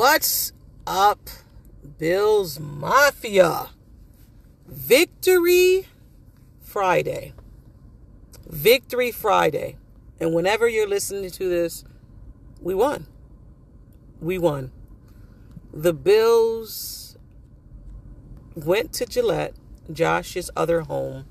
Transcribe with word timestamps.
What's 0.00 0.54
up, 0.86 1.28
Bills 1.98 2.58
Mafia? 2.58 3.68
Victory 4.66 5.88
Friday. 6.58 7.34
Victory 8.48 9.12
Friday. 9.12 9.76
And 10.18 10.32
whenever 10.32 10.66
you're 10.66 10.88
listening 10.88 11.28
to 11.32 11.48
this, 11.50 11.84
we 12.62 12.74
won. 12.74 13.08
We 14.22 14.38
won. 14.38 14.72
The 15.70 15.92
Bills 15.92 17.18
went 18.54 18.94
to 18.94 19.04
Gillette, 19.04 19.52
Josh's 19.92 20.50
other 20.56 20.80
home, 20.80 21.26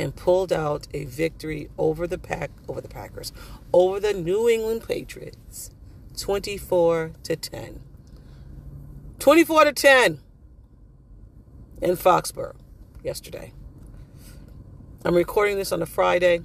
and 0.00 0.16
pulled 0.16 0.54
out 0.54 0.88
a 0.94 1.04
victory 1.04 1.68
over 1.76 2.06
the 2.06 2.16
pack 2.16 2.50
over 2.66 2.80
the 2.80 2.88
Packers, 2.88 3.30
over 3.74 4.00
the 4.00 4.14
New 4.14 4.48
England 4.48 4.88
Patriots. 4.88 5.73
24 6.16 7.12
to 7.24 7.36
10. 7.36 7.80
24 9.18 9.64
to 9.64 9.72
10 9.72 10.20
in 11.82 11.96
Foxborough 11.96 12.56
yesterday. 13.02 13.52
I'm 15.04 15.14
recording 15.14 15.56
this 15.56 15.72
on 15.72 15.82
a 15.82 15.86
Friday. 15.86 16.40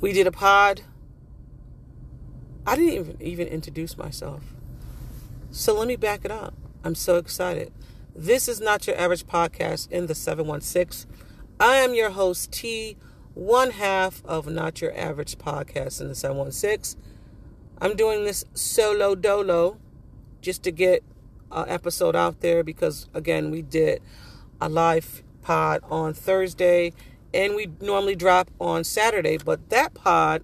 We 0.00 0.12
did 0.12 0.26
a 0.26 0.32
pod. 0.32 0.82
I 2.66 2.76
didn't 2.76 2.92
even 2.92 3.16
even 3.20 3.48
introduce 3.48 3.96
myself. 3.96 4.54
So 5.50 5.76
let 5.76 5.88
me 5.88 5.96
back 5.96 6.24
it 6.24 6.30
up. 6.30 6.54
I'm 6.84 6.94
so 6.94 7.16
excited. 7.16 7.72
This 8.14 8.48
is 8.48 8.60
not 8.60 8.86
your 8.86 8.96
average 8.96 9.26
podcast 9.26 9.90
in 9.90 10.06
the 10.06 10.14
716. 10.14 11.10
I 11.58 11.76
am 11.76 11.94
your 11.94 12.10
host 12.10 12.52
T, 12.52 12.96
one 13.34 13.72
half 13.72 14.24
of 14.24 14.46
Not 14.46 14.80
Your 14.80 14.96
Average 14.96 15.38
Podcast 15.38 16.00
in 16.00 16.08
the 16.08 16.14
716. 16.14 17.00
I'm 17.80 17.96
doing 17.96 18.24
this 18.24 18.44
solo 18.52 19.14
dolo 19.14 19.78
just 20.42 20.62
to 20.64 20.70
get 20.70 21.02
an 21.50 21.68
episode 21.68 22.14
out 22.14 22.40
there 22.40 22.62
because, 22.62 23.08
again, 23.14 23.50
we 23.50 23.62
did 23.62 24.02
a 24.60 24.68
live 24.68 25.22
pod 25.42 25.82
on 25.90 26.12
Thursday 26.12 26.92
and 27.32 27.54
we 27.54 27.70
normally 27.80 28.16
drop 28.16 28.50
on 28.60 28.84
Saturday, 28.84 29.38
but 29.38 29.70
that 29.70 29.94
pod 29.94 30.42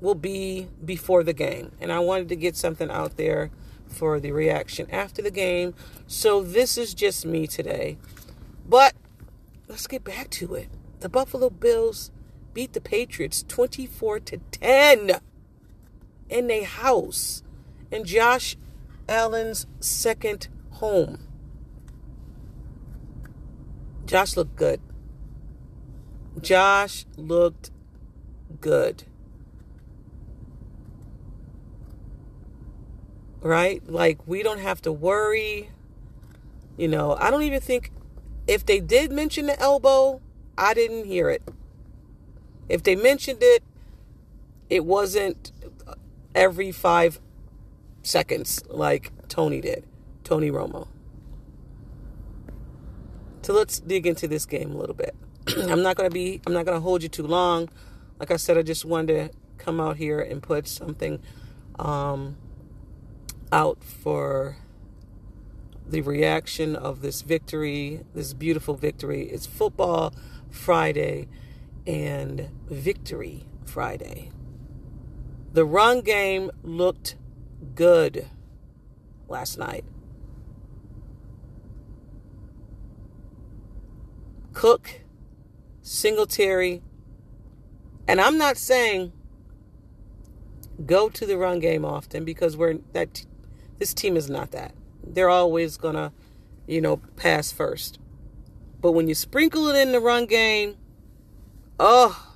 will 0.00 0.14
be 0.14 0.68
before 0.84 1.22
the 1.22 1.32
game. 1.32 1.72
And 1.80 1.90
I 1.90 2.00
wanted 2.00 2.28
to 2.28 2.36
get 2.36 2.56
something 2.56 2.90
out 2.90 3.16
there 3.16 3.50
for 3.86 4.20
the 4.20 4.32
reaction 4.32 4.86
after 4.90 5.22
the 5.22 5.30
game. 5.30 5.74
So 6.06 6.42
this 6.42 6.76
is 6.76 6.92
just 6.94 7.24
me 7.24 7.46
today. 7.46 7.96
But 8.68 8.94
let's 9.68 9.86
get 9.86 10.04
back 10.04 10.28
to 10.30 10.54
it. 10.54 10.68
The 11.00 11.08
Buffalo 11.08 11.48
Bills 11.48 12.10
beat 12.52 12.72
the 12.72 12.80
Patriots 12.80 13.44
24 13.46 14.20
to 14.20 14.38
10 14.50 15.20
in 16.28 16.50
a 16.50 16.62
house 16.62 17.42
in 17.90 18.04
Josh 18.04 18.56
Allen's 19.08 19.66
second 19.80 20.48
home. 20.70 21.18
Josh 24.06 24.36
looked 24.36 24.56
good. 24.56 24.80
Josh 26.40 27.06
looked 27.16 27.70
good. 28.60 29.04
Right? 33.40 33.82
Like, 33.86 34.26
we 34.26 34.42
don't 34.42 34.58
have 34.58 34.82
to 34.82 34.92
worry. 34.92 35.70
You 36.76 36.88
know, 36.88 37.16
I 37.18 37.30
don't 37.30 37.42
even 37.42 37.60
think 37.60 37.92
if 38.46 38.66
they 38.66 38.80
did 38.80 39.12
mention 39.12 39.46
the 39.46 39.58
elbow, 39.60 40.20
I 40.56 40.74
didn't 40.74 41.06
hear 41.06 41.30
it. 41.30 41.42
If 42.68 42.82
they 42.82 42.96
mentioned 42.96 43.38
it, 43.42 43.62
it 44.70 44.84
wasn't 44.84 45.52
every 46.34 46.72
five 46.72 47.20
seconds 48.02 48.62
like 48.68 49.12
Tony 49.28 49.60
did, 49.60 49.84
Tony 50.24 50.50
Romo. 50.50 50.88
So 53.42 53.52
let's 53.52 53.78
dig 53.78 54.06
into 54.06 54.26
this 54.26 54.46
game 54.46 54.72
a 54.72 54.76
little 54.76 54.94
bit. 54.94 55.14
I'm 55.58 55.82
not 55.82 55.96
gonna 55.96 56.10
be 56.10 56.40
I'm 56.46 56.52
not 56.52 56.64
gonna 56.64 56.80
hold 56.80 57.02
you 57.02 57.08
too 57.08 57.26
long. 57.26 57.68
Like 58.18 58.30
I 58.30 58.36
said, 58.36 58.56
I 58.56 58.62
just 58.62 58.84
wanted 58.84 59.32
to 59.32 59.38
come 59.58 59.80
out 59.80 59.96
here 59.96 60.20
and 60.20 60.42
put 60.42 60.66
something 60.66 61.20
um, 61.78 62.36
out 63.52 63.82
for 63.82 64.56
the 65.86 66.00
reaction 66.00 66.74
of 66.74 67.02
this 67.02 67.22
victory, 67.22 68.00
this 68.14 68.32
beautiful 68.32 68.74
victory. 68.74 69.28
It's 69.28 69.46
football 69.46 70.14
Friday 70.50 71.28
and 71.86 72.48
victory 72.68 73.46
Friday. 73.64 74.30
The 75.54 75.64
run 75.64 76.00
game 76.00 76.50
looked 76.64 77.14
good 77.76 78.26
last 79.28 79.56
night. 79.56 79.84
Cook, 84.52 85.02
Singletary, 85.80 86.82
and 88.08 88.20
I'm 88.20 88.36
not 88.36 88.56
saying 88.56 89.12
go 90.84 91.08
to 91.08 91.24
the 91.24 91.38
run 91.38 91.60
game 91.60 91.84
often 91.84 92.24
because 92.24 92.56
we're 92.56 92.78
that 92.92 93.24
this 93.78 93.94
team 93.94 94.16
is 94.16 94.28
not 94.28 94.50
that. 94.50 94.74
They're 95.04 95.30
always 95.30 95.76
gonna, 95.76 96.12
you 96.66 96.80
know, 96.80 96.96
pass 97.14 97.52
first. 97.52 98.00
But 98.80 98.90
when 98.90 99.06
you 99.06 99.14
sprinkle 99.14 99.68
it 99.68 99.80
in 99.80 99.92
the 99.92 100.00
run 100.00 100.26
game, 100.26 100.74
oh, 101.78 102.34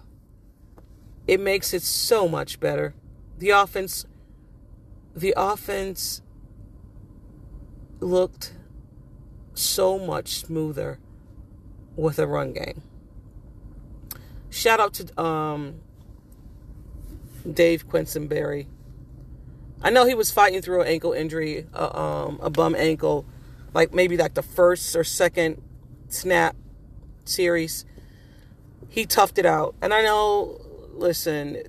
it 1.27 1.41
makes 1.41 1.75
it 1.75 1.83
so 1.83 2.29
much 2.29 2.61
better 2.61 2.95
the 3.39 3.51
offense 3.51 4.05
the 5.15 5.35
offense 5.37 6.23
looked 8.01 8.53
so 9.55 9.99
much 9.99 10.37
smoother 10.37 10.99
with 11.97 12.19
a 12.19 12.27
run 12.27 12.53
game. 12.53 12.83
Shout 14.51 14.79
out 14.79 14.95
to 14.95 15.21
um, 15.21 15.81
Dave 17.51 17.89
Quessenberry. 17.89 18.67
I 19.83 19.91
know 19.91 20.07
he 20.07 20.15
was 20.15 20.31
fighting 20.31 20.63
through 20.63 20.83
an 20.83 20.89
ankle 20.89 21.13
injury, 21.13 21.67
uh, 21.75 22.27
um, 22.27 22.39
a 22.43 22.51
bum 22.51 22.75
ankle, 22.75 23.27
like 23.75 23.93
maybe 23.93 24.17
like 24.17 24.35
the 24.35 24.43
first 24.43 24.95
or 24.97 25.05
second 25.05 25.63
snap 26.09 26.57
series. 27.25 27.85
He 28.89 29.07
toughed 29.07 29.39
it 29.39 29.47
out. 29.47 29.75
And 29.83 29.93
I 29.93 30.03
know, 30.03 30.61
listen, 30.95 31.63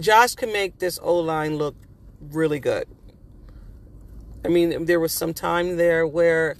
Josh 0.00 0.34
can 0.34 0.52
make 0.52 0.78
this 0.78 0.98
O 1.02 1.18
line 1.18 1.56
look 1.56 1.76
really 2.20 2.60
good. 2.60 2.88
I 4.44 4.48
mean, 4.48 4.86
there 4.86 5.00
was 5.00 5.12
some 5.12 5.34
time 5.34 5.76
there 5.76 6.06
where 6.06 6.56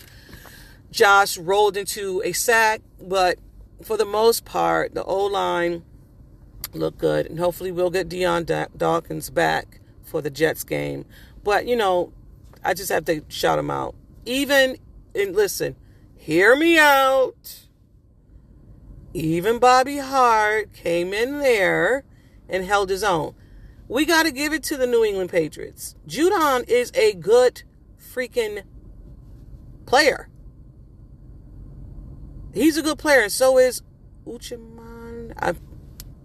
Josh 0.90 1.38
rolled 1.38 1.76
into 1.76 2.20
a 2.24 2.32
sack, 2.32 2.82
but 3.00 3.38
for 3.82 3.96
the 3.96 4.04
most 4.04 4.44
part, 4.44 4.94
the 4.94 5.04
O 5.04 5.25
line 5.25 5.82
looked 6.75 6.98
good. 6.98 7.26
And 7.26 7.38
hopefully, 7.38 7.72
we'll 7.72 7.90
get 7.90 8.08
Dion 8.08 8.44
Dawkins 8.44 9.31
back 9.31 9.81
for 10.02 10.20
the 10.20 10.31
Jets 10.31 10.64
game. 10.64 11.06
But, 11.43 11.66
you 11.66 11.76
know, 11.76 12.12
I 12.62 12.75
just 12.75 12.90
have 12.90 13.06
to 13.06 13.25
shout 13.28 13.58
him 13.58 13.70
out. 13.70 13.94
Even, 14.26 14.76
and 15.14 15.34
listen, 15.34 15.76
hear 16.16 16.54
me 16.56 16.78
out. 16.78 17.66
Even 19.14 19.58
Bobby 19.58 19.98
Hart 19.98 20.72
came 20.72 21.12
in 21.14 21.38
there 21.38 22.04
and 22.50 22.64
held 22.64 22.91
his 22.91 23.02
own. 23.02 23.35
We 23.88 24.05
got 24.05 24.25
to 24.25 24.31
give 24.31 24.52
it 24.52 24.62
to 24.64 24.76
the 24.76 24.87
New 24.87 25.05
England 25.05 25.31
Patriots. 25.31 25.97
Judon 26.06 26.69
is 26.69 26.93
a 26.94 27.14
good 27.14 27.62
freaking 27.99 28.62
player. 29.87 30.29
He's 32.52 32.76
a 32.76 32.82
good 32.82 32.99
player, 32.99 33.23
and 33.23 33.32
so 33.32 33.58
is 33.58 33.82
Uchiman. 34.26 35.32
I 35.37 35.55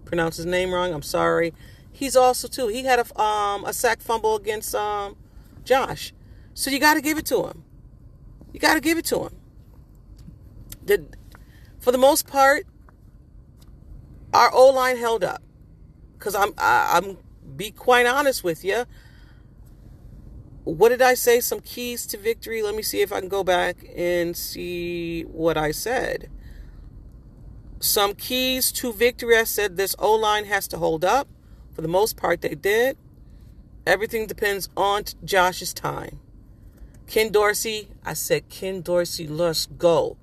pronounced 0.04 0.36
his 0.36 0.46
name 0.46 0.72
wrong. 0.72 0.92
I'm 0.92 1.02
sorry. 1.02 1.54
He's 1.90 2.16
also 2.16 2.46
too. 2.48 2.68
He 2.68 2.84
had 2.84 2.98
a 2.98 3.20
um 3.20 3.64
a 3.64 3.72
sack 3.72 4.00
fumble 4.00 4.36
against 4.36 4.74
um 4.74 5.16
Josh, 5.64 6.12
so 6.54 6.70
you 6.70 6.78
got 6.78 6.94
to 6.94 7.00
give 7.00 7.18
it 7.18 7.26
to 7.26 7.46
him. 7.46 7.64
You 8.52 8.60
got 8.60 8.74
to 8.74 8.80
give 8.80 8.98
it 8.98 9.04
to 9.06 9.24
him. 9.24 9.36
The 10.84 11.06
For 11.78 11.92
the 11.92 11.98
most 11.98 12.26
part, 12.26 12.66
our 14.32 14.52
O 14.52 14.70
line 14.70 14.96
held 14.96 15.24
up. 15.24 15.42
Cause 16.26 16.34
I'm 16.34 16.52
I, 16.58 16.98
I'm 16.98 17.18
be 17.56 17.70
quite 17.70 18.04
honest 18.04 18.42
with 18.42 18.64
you. 18.64 18.84
What 20.64 20.88
did 20.88 21.00
I 21.00 21.14
say? 21.14 21.38
Some 21.38 21.60
keys 21.60 22.04
to 22.06 22.18
victory. 22.18 22.62
Let 22.62 22.74
me 22.74 22.82
see 22.82 23.00
if 23.00 23.12
I 23.12 23.20
can 23.20 23.28
go 23.28 23.44
back 23.44 23.76
and 23.94 24.36
see 24.36 25.22
what 25.22 25.56
I 25.56 25.70
said. 25.70 26.28
Some 27.78 28.14
keys 28.14 28.72
to 28.72 28.92
victory. 28.92 29.36
I 29.36 29.44
said 29.44 29.76
this 29.76 29.94
O 30.00 30.14
line 30.14 30.46
has 30.46 30.66
to 30.66 30.78
hold 30.78 31.04
up. 31.04 31.28
For 31.74 31.82
the 31.82 31.86
most 31.86 32.16
part, 32.16 32.40
they 32.40 32.56
did. 32.56 32.98
Everything 33.86 34.26
depends 34.26 34.68
on 34.76 35.04
Josh's 35.24 35.72
time. 35.72 36.18
Ken 37.06 37.30
Dorsey, 37.30 37.90
I 38.04 38.14
said, 38.14 38.48
Ken 38.48 38.80
Dorsey, 38.80 39.28
let's 39.28 39.66
go. 39.66 40.16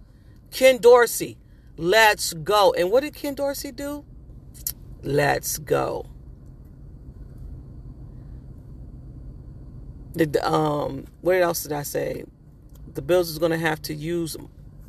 Ken 0.52 0.80
Dorsey, 0.80 1.38
let's 1.78 2.34
go. 2.34 2.74
And 2.74 2.92
what 2.92 3.04
did 3.04 3.14
Ken 3.14 3.36
Dorsey 3.36 3.72
do? 3.72 4.04
Let's 5.04 5.58
go. 5.58 6.06
The, 10.14 10.50
um, 10.50 11.06
what 11.22 11.36
else 11.42 11.64
did 11.64 11.74
I 11.74 11.84
say? 11.84 12.24
The 12.94 13.02
Bills 13.02 13.30
is 13.30 13.38
going 13.38 13.52
to 13.52 13.58
have 13.58 13.82
to 13.84 13.94
use 13.94 14.38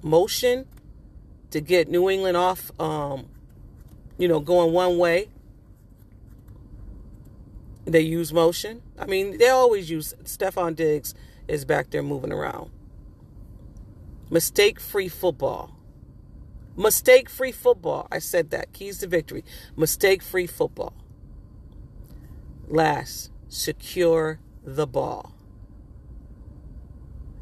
motion 0.02 0.66
to 1.50 1.60
get 1.60 1.88
New 1.88 2.08
England 2.08 2.36
off, 2.36 2.70
um, 2.80 3.26
you 4.18 4.28
know, 4.28 4.38
going 4.38 4.72
one 4.72 4.98
way. 4.98 5.28
They 7.84 8.00
use 8.00 8.32
motion. 8.32 8.82
I 8.98 9.06
mean, 9.06 9.38
they 9.38 9.48
always 9.48 9.90
use 9.90 10.14
Stefon 10.24 10.76
Diggs 10.76 11.14
is 11.48 11.64
back 11.64 11.90
there 11.90 12.02
moving 12.02 12.32
around. 12.32 12.70
Mistake 14.30 14.78
free 14.78 15.08
football. 15.08 15.73
Mistake 16.76 17.28
free 17.28 17.52
football. 17.52 18.08
I 18.10 18.18
said 18.18 18.50
that. 18.50 18.72
Keys 18.72 18.98
to 18.98 19.06
victory. 19.06 19.44
Mistake 19.76 20.22
free 20.22 20.46
football. 20.46 20.94
Last, 22.66 23.30
secure 23.48 24.40
the 24.64 24.86
ball. 24.86 25.34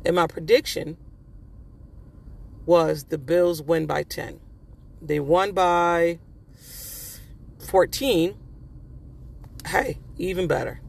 And 0.04 0.16
my 0.16 0.26
prediction 0.26 0.96
was 2.66 3.04
the 3.04 3.18
Bills 3.18 3.62
win 3.62 3.86
by 3.86 4.02
10. 4.02 4.40
They 5.00 5.20
won 5.20 5.52
by 5.52 6.18
14. 7.58 8.36
Hey, 9.66 9.98
even 10.18 10.46
better. 10.46 10.80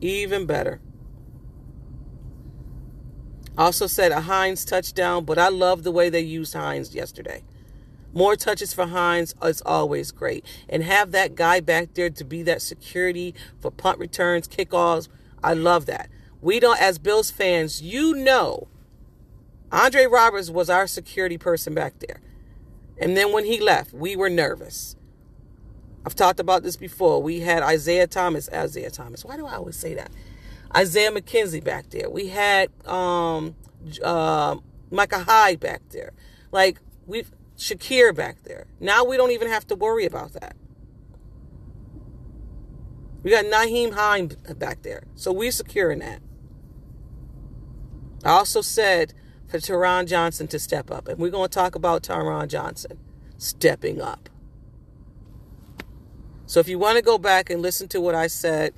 Even 0.00 0.46
better. 0.46 0.80
Also 3.58 3.86
said 3.86 4.12
a 4.12 4.22
Hines 4.22 4.64
touchdown, 4.64 5.24
but 5.24 5.38
I 5.38 5.48
love 5.48 5.82
the 5.82 5.92
way 5.92 6.10
they 6.10 6.20
used 6.20 6.54
Hines 6.54 6.94
yesterday. 6.94 7.42
More 8.12 8.36
touches 8.36 8.72
for 8.72 8.86
Hines 8.86 9.34
is 9.42 9.62
always 9.66 10.10
great. 10.10 10.44
And 10.68 10.82
have 10.82 11.12
that 11.12 11.34
guy 11.34 11.60
back 11.60 11.94
there 11.94 12.10
to 12.10 12.24
be 12.24 12.42
that 12.44 12.62
security 12.62 13.34
for 13.60 13.70
punt 13.70 13.98
returns, 13.98 14.48
kickoffs. 14.48 15.08
I 15.42 15.54
love 15.54 15.86
that. 15.86 16.08
We 16.40 16.60
don't, 16.60 16.80
as 16.80 16.98
Bills 16.98 17.30
fans, 17.30 17.82
you 17.82 18.14
know, 18.14 18.68
Andre 19.72 20.06
Roberts 20.06 20.50
was 20.50 20.70
our 20.70 20.86
security 20.86 21.38
person 21.38 21.74
back 21.74 21.98
there. 21.98 22.20
And 22.98 23.16
then 23.16 23.32
when 23.32 23.44
he 23.44 23.60
left, 23.60 23.92
we 23.92 24.16
were 24.16 24.30
nervous. 24.30 24.96
I've 26.06 26.14
talked 26.14 26.40
about 26.40 26.62
this 26.62 26.76
before. 26.76 27.22
We 27.22 27.40
had 27.40 27.62
Isaiah 27.62 28.06
Thomas, 28.06 28.48
Isaiah 28.50 28.90
Thomas. 28.90 29.24
Why 29.24 29.36
do 29.36 29.44
I 29.44 29.56
always 29.56 29.76
say 29.76 29.94
that? 29.94 30.10
Isaiah 30.76 31.10
McKenzie 31.10 31.64
back 31.64 31.90
there. 31.90 32.10
We 32.10 32.28
had 32.28 32.70
um, 32.86 33.56
uh, 34.02 34.56
Micah 34.90 35.20
Hyde 35.20 35.60
back 35.60 35.82
there. 35.90 36.12
Like 36.52 36.78
we've 37.06 37.30
Shakir 37.56 38.14
back 38.14 38.42
there. 38.42 38.66
Now 38.80 39.04
we 39.04 39.16
don't 39.16 39.30
even 39.30 39.48
have 39.48 39.66
to 39.68 39.74
worry 39.74 40.04
about 40.04 40.34
that. 40.34 40.56
We 43.22 43.30
got 43.30 43.46
Nyheim 43.46 43.94
Hines 43.94 44.36
back 44.36 44.82
there. 44.82 45.04
So 45.14 45.32
we're 45.32 45.50
securing 45.50 46.00
that. 46.00 46.20
I 48.24 48.30
also 48.30 48.60
said 48.60 49.14
for 49.48 49.58
Taron 49.58 50.06
Johnson 50.06 50.46
to 50.48 50.58
step 50.58 50.90
up. 50.90 51.08
And 51.08 51.18
we're 51.18 51.30
going 51.30 51.48
to 51.48 51.54
talk 51.54 51.74
about 51.74 52.02
Taron 52.02 52.48
Johnson 52.48 52.98
stepping 53.38 54.00
up. 54.00 54.28
So 56.46 56.60
if 56.60 56.68
you 56.68 56.78
want 56.78 56.96
to 56.96 57.02
go 57.02 57.18
back 57.18 57.50
and 57.50 57.62
listen 57.62 57.88
to 57.88 58.00
what 58.00 58.14
I 58.14 58.28
said 58.28 58.74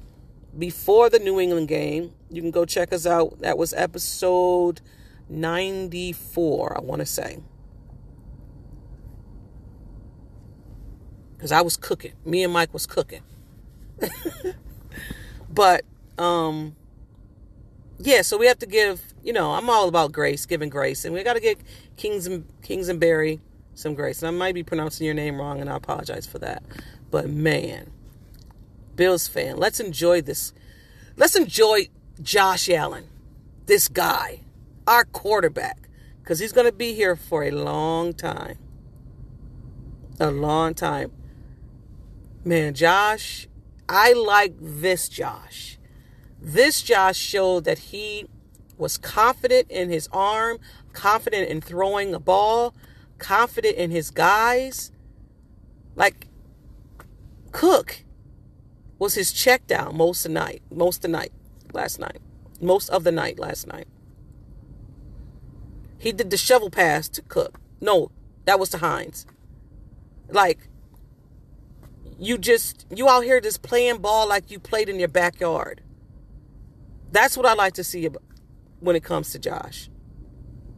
before 0.58 1.08
the 1.08 1.18
New 1.18 1.38
England 1.38 1.68
game, 1.68 2.12
you 2.30 2.42
can 2.42 2.50
go 2.50 2.64
check 2.64 2.92
us 2.92 3.06
out. 3.06 3.40
That 3.40 3.56
was 3.56 3.72
episode 3.72 4.80
94, 5.28 6.76
I 6.76 6.80
want 6.80 7.00
to 7.00 7.06
say. 7.06 7.38
Because 11.36 11.52
I 11.52 11.60
was 11.60 11.76
cooking. 11.76 12.14
Me 12.24 12.42
and 12.42 12.52
Mike 12.52 12.72
was 12.72 12.86
cooking. 12.86 13.22
but, 15.50 15.84
um, 16.18 16.74
yeah, 17.98 18.22
so 18.22 18.36
we 18.36 18.46
have 18.46 18.58
to 18.58 18.66
give, 18.66 19.00
you 19.22 19.32
know, 19.32 19.52
I'm 19.52 19.70
all 19.70 19.88
about 19.88 20.10
grace, 20.10 20.44
giving 20.46 20.68
grace. 20.68 21.04
And 21.04 21.14
we 21.14 21.22
got 21.22 21.34
to 21.34 21.40
get 21.40 21.58
Kings 21.96 22.26
and 22.26 22.44
Kings 22.62 22.88
and 22.88 22.98
Barry 22.98 23.40
some 23.74 23.94
grace. 23.94 24.22
And 24.22 24.28
I 24.28 24.36
might 24.36 24.54
be 24.56 24.64
pronouncing 24.64 25.04
your 25.04 25.14
name 25.14 25.38
wrong, 25.38 25.60
and 25.60 25.70
I 25.70 25.76
apologize 25.76 26.26
for 26.26 26.40
that. 26.40 26.64
But 27.12 27.30
man, 27.30 27.92
Bills 28.98 29.28
fan, 29.28 29.56
let's 29.56 29.78
enjoy 29.78 30.20
this. 30.20 30.52
Let's 31.16 31.36
enjoy 31.36 31.88
Josh 32.20 32.68
Allen, 32.68 33.04
this 33.66 33.86
guy, 33.86 34.40
our 34.88 35.04
quarterback, 35.04 35.88
because 36.20 36.40
he's 36.40 36.50
going 36.50 36.66
to 36.66 36.72
be 36.72 36.94
here 36.94 37.14
for 37.14 37.44
a 37.44 37.52
long 37.52 38.12
time. 38.12 38.58
A 40.18 40.32
long 40.32 40.74
time. 40.74 41.12
Man, 42.44 42.74
Josh, 42.74 43.46
I 43.88 44.14
like 44.14 44.54
this 44.60 45.08
Josh. 45.08 45.78
This 46.42 46.82
Josh 46.82 47.16
showed 47.16 47.64
that 47.66 47.78
he 47.78 48.26
was 48.76 48.98
confident 48.98 49.70
in 49.70 49.90
his 49.90 50.08
arm, 50.12 50.58
confident 50.92 51.48
in 51.48 51.60
throwing 51.60 52.14
a 52.14 52.18
ball, 52.18 52.74
confident 53.18 53.76
in 53.76 53.92
his 53.92 54.10
guys. 54.10 54.90
Like 55.94 56.26
Cook 57.52 58.02
was 58.98 59.14
his 59.14 59.32
check 59.32 59.66
down 59.66 59.96
most 59.96 60.24
of 60.24 60.32
the 60.32 60.40
night, 60.40 60.62
most 60.70 60.96
of 60.96 61.02
the 61.02 61.08
night 61.08 61.32
last 61.72 61.98
night, 61.98 62.18
most 62.60 62.88
of 62.90 63.04
the 63.04 63.12
night 63.12 63.38
last 63.38 63.66
night. 63.66 63.86
He 65.98 66.12
did 66.12 66.30
the 66.30 66.36
shovel 66.36 66.70
pass 66.70 67.08
to 67.10 67.22
Cook. 67.22 67.60
No, 67.80 68.10
that 68.44 68.58
was 68.58 68.70
to 68.70 68.78
Hines. 68.78 69.26
Like, 70.28 70.68
you 72.18 72.38
just, 72.38 72.86
you 72.94 73.08
out 73.08 73.24
here 73.24 73.40
just 73.40 73.62
playing 73.62 73.98
ball 73.98 74.28
like 74.28 74.50
you 74.50 74.58
played 74.58 74.88
in 74.88 74.98
your 74.98 75.08
backyard. 75.08 75.82
That's 77.10 77.36
what 77.36 77.46
I 77.46 77.54
like 77.54 77.74
to 77.74 77.84
see 77.84 78.08
when 78.80 78.96
it 78.96 79.04
comes 79.04 79.30
to 79.32 79.38
Josh. 79.38 79.88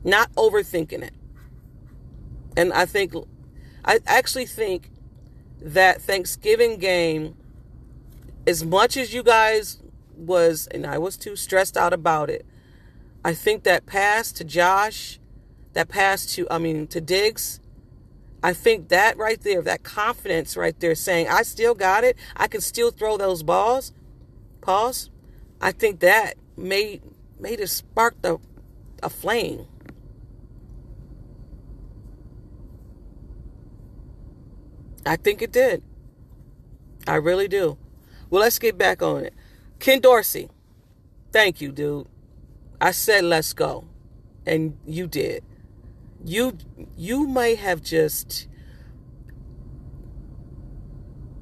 Not 0.04 0.32
overthinking 0.34 1.02
it. 1.02 1.14
And 2.56 2.72
I 2.72 2.86
think, 2.86 3.14
I 3.84 4.00
actually 4.06 4.46
think 4.46 4.90
that 5.60 6.00
Thanksgiving 6.00 6.78
game, 6.78 7.36
as 8.46 8.64
much 8.64 8.96
as 8.96 9.12
you 9.12 9.22
guys 9.22 9.82
was, 10.16 10.66
and 10.68 10.86
I 10.86 10.98
was 10.98 11.16
too 11.16 11.36
stressed 11.36 11.76
out 11.76 11.92
about 11.92 12.30
it, 12.30 12.46
I 13.24 13.34
think 13.34 13.64
that 13.64 13.86
pass 13.86 14.32
to 14.32 14.44
Josh, 14.44 15.18
that 15.72 15.88
pass 15.88 16.26
to, 16.34 16.46
I 16.50 16.58
mean, 16.58 16.86
to 16.88 17.00
Diggs, 17.00 17.60
I 18.42 18.54
think 18.54 18.88
that 18.88 19.18
right 19.18 19.40
there, 19.40 19.60
that 19.62 19.82
confidence 19.82 20.56
right 20.56 20.78
there 20.80 20.94
saying, 20.94 21.28
I 21.28 21.42
still 21.42 21.74
got 21.74 22.04
it, 22.04 22.16
I 22.36 22.48
can 22.48 22.62
still 22.62 22.90
throw 22.90 23.18
those 23.18 23.42
balls, 23.42 23.92
pause, 24.62 25.10
I 25.60 25.72
think 25.72 26.00
that 26.00 26.34
made, 26.56 27.02
made 27.38 27.60
it 27.60 27.68
spark 27.68 28.20
the, 28.22 28.38
a 29.02 29.10
flame. 29.10 29.66
I 35.04 35.16
think 35.16 35.42
it 35.42 35.52
did. 35.52 35.82
I 37.06 37.16
really 37.16 37.48
do. 37.48 37.76
Well, 38.30 38.40
let's 38.40 38.58
get 38.58 38.78
back 38.78 39.02
on 39.02 39.24
it. 39.24 39.34
Ken 39.78 40.00
Dorsey, 40.00 40.48
thank 41.32 41.60
you, 41.60 41.72
dude. 41.72 42.06
I 42.80 42.92
said 42.92 43.24
let's 43.24 43.52
go, 43.52 43.88
and 44.46 44.78
you 44.86 45.06
did. 45.06 45.44
You 46.24 46.56
you 46.96 47.26
might 47.26 47.58
have 47.58 47.82
just. 47.82 48.46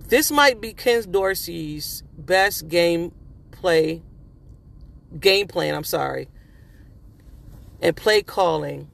This 0.09 0.31
might 0.31 0.61
be 0.61 0.73
Ken 0.73 1.03
Dorsey's 1.11 2.03
best 2.17 2.69
game 2.69 3.13
play. 3.51 4.03
Game 5.21 5.47
plan. 5.47 5.75
I'm 5.75 5.85
sorry. 5.85 6.29
And 7.81 7.95
play 7.95 8.23
calling. 8.23 8.91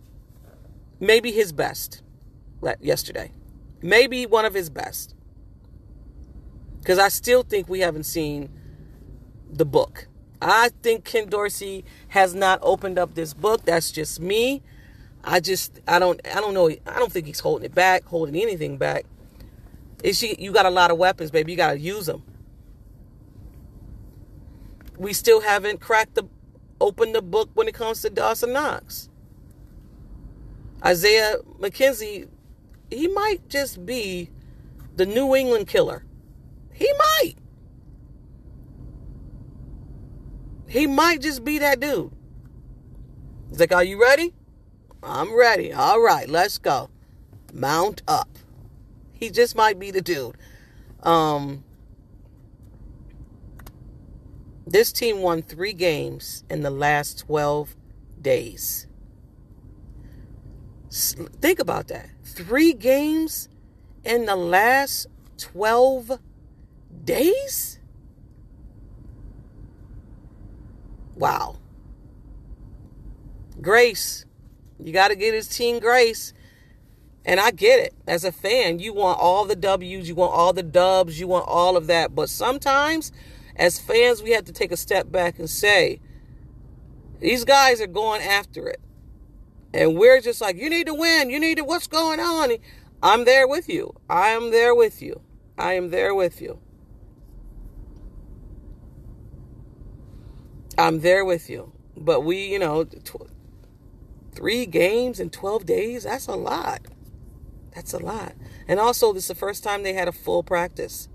Maybe 1.01 1.31
his 1.31 1.53
best. 1.53 2.03
Yesterday 2.81 3.31
maybe 3.85 4.25
one 4.25 4.47
of 4.47 4.55
his 4.55 4.71
best. 4.71 5.15
Because 6.85 6.99
I 6.99 7.09
still 7.09 7.43
think 7.43 7.67
we 7.67 7.81
haven't 7.81 8.05
seen 8.05 8.51
the 9.51 9.65
book. 9.65 10.07
I 10.43 10.69
think 10.83 11.07
Ken 11.07 11.31
Dorsey 11.31 11.83
has 12.09 12.35
not 12.35 12.59
opened 12.61 12.99
up 12.99 13.15
this 13.15 13.33
book. 13.33 13.65
That's 13.65 13.91
just 13.91 14.21
me. 14.21 14.63
I 15.25 15.41
just 15.41 15.81
I 15.89 15.99
don't 15.99 16.21
I 16.27 16.43
don't 16.43 16.53
know 16.53 16.69
I 16.69 16.99
don't 16.99 17.11
think 17.11 17.25
he's 17.25 17.41
holding 17.41 17.65
it 17.65 17.75
back, 17.75 18.05
holding 18.05 18.37
anything 18.37 18.77
back. 18.77 19.07
Is 20.03 20.19
she 20.19 20.37
you 20.39 20.53
got 20.53 20.67
a 20.67 20.71
lot 20.71 20.91
of 20.91 20.99
weapons, 20.99 21.31
baby. 21.31 21.53
You 21.53 21.57
got 21.57 21.73
to 21.73 21.79
use 21.79 22.05
them. 22.05 22.23
We 24.99 25.15
still 25.15 25.41
haven't 25.41 25.81
cracked 25.81 26.17
the 26.17 26.25
open 26.83 27.13
the 27.13 27.23
book 27.23 27.49
when 27.55 27.67
it 27.67 27.73
comes 27.73 28.03
to 28.03 28.11
Dawson 28.11 28.53
Knox. 28.53 29.09
Isaiah 30.85 31.37
McKenzie, 31.59 32.29
he 32.91 33.09
might 33.09 33.49
just 33.49 33.87
be 33.87 34.29
the 34.97 35.07
New 35.07 35.35
England 35.35 35.67
killer. 35.67 36.05
He 36.75 36.93
might. 36.99 37.35
He 40.69 40.87
might 40.87 41.21
just 41.21 41.45
be 41.45 41.59
that 41.61 41.81
dude. 41.81 42.13
He's 43.49 43.61
like, 43.61 43.73
Are 43.73 43.85
you 43.85 44.01
ready? 44.01 44.35
I'm 45.03 45.35
ready. 45.35 45.73
All 45.73 46.01
right, 46.01 46.29
let's 46.29 46.59
go. 46.59 46.91
Mount 47.53 48.03
up. 48.09 48.29
He 49.13 49.31
just 49.31 49.55
might 49.55 49.79
be 49.79 49.91
the 49.91 50.03
dude. 50.03 50.37
Um, 51.03 51.63
this 54.67 54.91
team 54.91 55.23
won 55.23 55.43
three 55.43 55.75
games 55.75 56.43
in 56.51 56.63
the 56.63 56.71
last 56.71 57.21
12 57.21 57.77
days. 58.21 58.89
Think 60.91 61.61
about 61.61 61.89
that. 61.89 62.09
Three 62.25 62.73
games 62.73 63.49
in 64.05 64.27
the 64.27 64.37
last 64.37 65.07
12 65.39 66.19
days? 67.05 67.79
Wow. 71.15 71.59
Grace. 73.61 74.27
You 74.79 74.93
got 74.93 75.09
to 75.09 75.17
get 75.17 75.35
his 75.35 75.49
team 75.49 75.79
grace. 75.79 76.33
And 77.25 77.41
I 77.41 77.51
get 77.53 77.81
it. 77.81 77.95
As 78.07 78.25
a 78.25 78.33
fan, 78.33 78.79
you 78.81 78.93
want 78.93 79.19
all 79.19 79.47
the 79.47 79.57
W's, 79.57 80.09
you 80.09 80.15
want 80.15 80.35
all 80.35 80.53
the 80.53 80.63
dubs, 80.63 81.19
you 81.19 81.27
want 81.27 81.49
all 81.49 81.77
of 81.77 81.87
that. 81.87 82.15
But 82.15 82.29
sometimes, 82.29 83.13
as 83.57 83.79
fans, 83.79 84.23
we 84.23 84.33
have 84.33 84.45
to 84.45 84.53
take 84.53 84.73
a 84.73 84.77
step 84.77 85.11
back 85.11 85.39
and 85.39 85.49
say, 85.49 86.01
these 87.21 87.45
guys 87.45 87.81
are 87.81 87.87
going 87.87 88.21
after 88.21 88.69
it. 88.69 88.81
And 89.73 89.97
we're 89.97 90.21
just 90.21 90.41
like, 90.41 90.57
you 90.57 90.69
need 90.69 90.87
to 90.87 90.95
win. 90.95 91.31
You 91.31 91.41
need 91.41 91.57
to, 91.57 91.65
what's 91.65 91.87
going 91.87 92.21
on? 92.21 92.51
I'm 93.03 93.25
there 93.25 93.49
with 93.49 93.69
you. 93.69 93.95
I 94.09 94.29
am 94.31 94.51
there 94.51 94.75
with 94.75 95.01
you. 95.01 95.23
I 95.57 95.73
am 95.75 95.91
there 95.91 96.15
with 96.15 96.43
you. 96.43 96.61
I'm 100.79 101.01
there 101.01 101.25
with 101.25 101.49
you. 101.49 101.73
But 101.97 102.23
we, 102.23 102.47
you 102.47 102.59
know, 102.59 102.85
tw- 102.85 103.31
three 104.33 104.67
games 104.67 105.21
in 105.21 105.31
12 105.31 105.67
days, 105.67 106.05
that's 106.05 106.27
a 106.27 106.35
lot. 106.35 106.81
That's 107.75 107.93
a 107.93 107.99
lot. 107.99 108.35
And 108.67 108.81
also, 108.81 109.13
this 109.13 109.25
is 109.25 109.29
the 109.29 109.35
first 109.35 109.63
time 109.63 109.83
they 109.83 109.93
had 109.93 110.09
a 110.09 110.13
full 110.13 110.43
practice. 110.43 111.09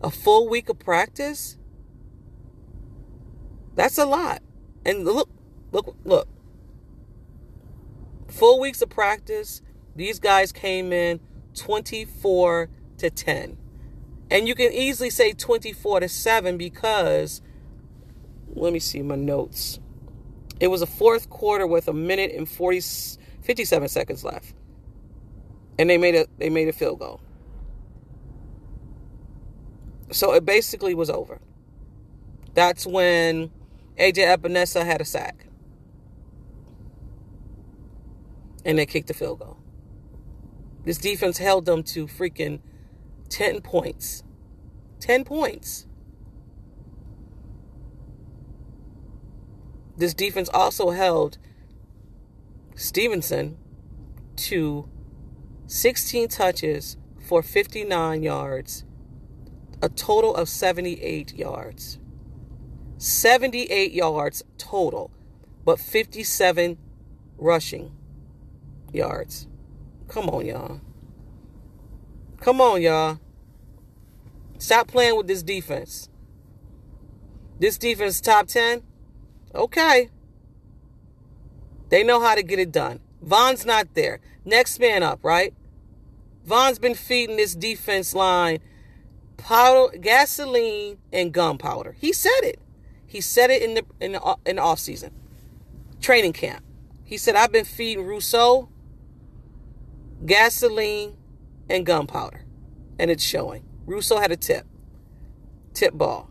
A 0.00 0.10
full 0.10 0.48
week 0.48 0.68
of 0.68 0.78
practice? 0.78 1.56
That's 3.74 3.98
a 3.98 4.06
lot. 4.06 4.42
And 4.84 5.04
look, 5.04 5.30
look, 5.72 5.96
look. 6.04 6.28
Full 8.28 8.60
weeks 8.60 8.82
of 8.82 8.90
practice. 8.90 9.62
These 9.96 10.20
guys 10.20 10.52
came 10.52 10.92
in 10.92 11.20
24 11.54 12.68
to 12.98 13.10
10. 13.10 13.58
And 14.30 14.46
you 14.46 14.54
can 14.54 14.72
easily 14.72 15.10
say 15.10 15.32
24 15.32 16.00
to 16.00 16.08
7 16.08 16.56
because 16.58 17.40
let 18.54 18.72
me 18.72 18.78
see 18.78 19.02
my 19.02 19.16
notes. 19.16 19.78
It 20.60 20.68
was 20.68 20.82
a 20.82 20.86
fourth 20.86 21.30
quarter 21.30 21.66
with 21.66 21.88
a 21.88 21.92
minute 21.92 22.32
and 22.32 22.48
40 22.48 22.80
57 23.42 23.88
seconds 23.88 24.24
left. 24.24 24.54
And 25.78 25.88
they 25.88 25.96
made 25.96 26.14
a 26.14 26.26
they 26.38 26.50
made 26.50 26.68
a 26.68 26.72
field 26.72 26.98
goal. 26.98 27.20
So 30.10 30.32
it 30.34 30.44
basically 30.44 30.94
was 30.94 31.10
over. 31.10 31.40
That's 32.54 32.86
when 32.86 33.50
AJ 33.98 34.36
Epenesa 34.36 34.84
had 34.84 35.00
a 35.00 35.04
sack. 35.04 35.46
And 38.64 38.78
they 38.78 38.86
kicked 38.86 39.08
the 39.08 39.14
field 39.14 39.38
goal. 39.38 39.58
This 40.84 40.98
defense 40.98 41.38
held 41.38 41.64
them 41.66 41.82
to 41.84 42.06
freaking 42.06 42.60
10 43.28 43.60
points. 43.60 44.22
10 45.00 45.24
points. 45.24 45.86
This 49.98 50.14
defense 50.14 50.48
also 50.54 50.90
held 50.90 51.38
Stevenson 52.76 53.58
to 54.36 54.88
16 55.66 56.28
touches 56.28 56.96
for 57.20 57.42
59 57.42 58.22
yards, 58.22 58.84
a 59.82 59.88
total 59.88 60.34
of 60.36 60.48
78 60.48 61.34
yards. 61.34 61.98
78 62.96 63.92
yards 63.92 64.42
total, 64.56 65.10
but 65.64 65.80
57 65.80 66.78
rushing 67.36 67.92
yards. 68.92 69.48
Come 70.06 70.28
on, 70.30 70.46
y'all. 70.46 70.80
Come 72.40 72.60
on, 72.60 72.80
y'all. 72.80 73.18
Stop 74.58 74.86
playing 74.86 75.16
with 75.16 75.26
this 75.26 75.42
defense. 75.42 76.08
This 77.58 77.76
defense 77.78 78.20
top 78.20 78.46
10. 78.46 78.82
Okay. 79.54 80.10
They 81.88 82.02
know 82.02 82.20
how 82.20 82.34
to 82.34 82.42
get 82.42 82.58
it 82.58 82.70
done. 82.70 83.00
Von's 83.22 83.64
not 83.64 83.94
there. 83.94 84.20
Next 84.44 84.78
man 84.78 85.02
up, 85.02 85.20
right? 85.22 85.54
Von's 86.44 86.78
been 86.78 86.94
feeding 86.94 87.36
this 87.36 87.54
defense 87.54 88.14
line 88.14 88.60
powder, 89.38 89.96
gasoline, 89.98 90.98
and 91.12 91.32
gunpowder. 91.32 91.96
He 91.98 92.12
said 92.12 92.40
it. 92.42 92.60
He 93.06 93.22
said 93.22 93.50
it 93.50 93.62
in 93.62 93.74
the 93.74 93.84
in 94.00 94.12
the, 94.12 94.36
in 94.44 94.56
the 94.56 94.62
off 94.62 94.78
season, 94.78 95.12
training 96.00 96.34
camp. 96.34 96.62
He 97.04 97.16
said, 97.16 97.34
"I've 97.36 97.52
been 97.52 97.64
feeding 97.64 98.04
Rousseau 98.04 98.68
gasoline 100.26 101.16
and 101.70 101.86
gunpowder, 101.86 102.44
and 102.98 103.10
it's 103.10 103.22
showing." 103.22 103.64
Rousseau 103.86 104.18
had 104.18 104.30
a 104.30 104.36
tip, 104.36 104.66
tip 105.72 105.94
ball. 105.94 106.30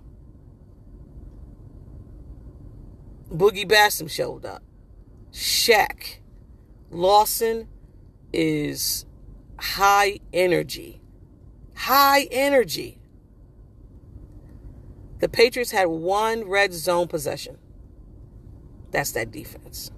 Boogie 3.31 3.69
Basham 3.69 4.09
showed 4.09 4.45
up. 4.45 4.63
Shaq 5.31 6.19
Lawson 6.89 7.67
is 8.31 9.05
high 9.59 10.19
energy. 10.31 11.01
High 11.75 12.27
energy. 12.31 12.99
The 15.19 15.27
Patriots 15.27 15.71
had 15.71 15.87
one 15.87 16.47
red 16.47 16.73
zone 16.73 17.07
possession. 17.07 17.57
That's 18.91 19.11
that 19.13 19.31
defense. 19.31 19.91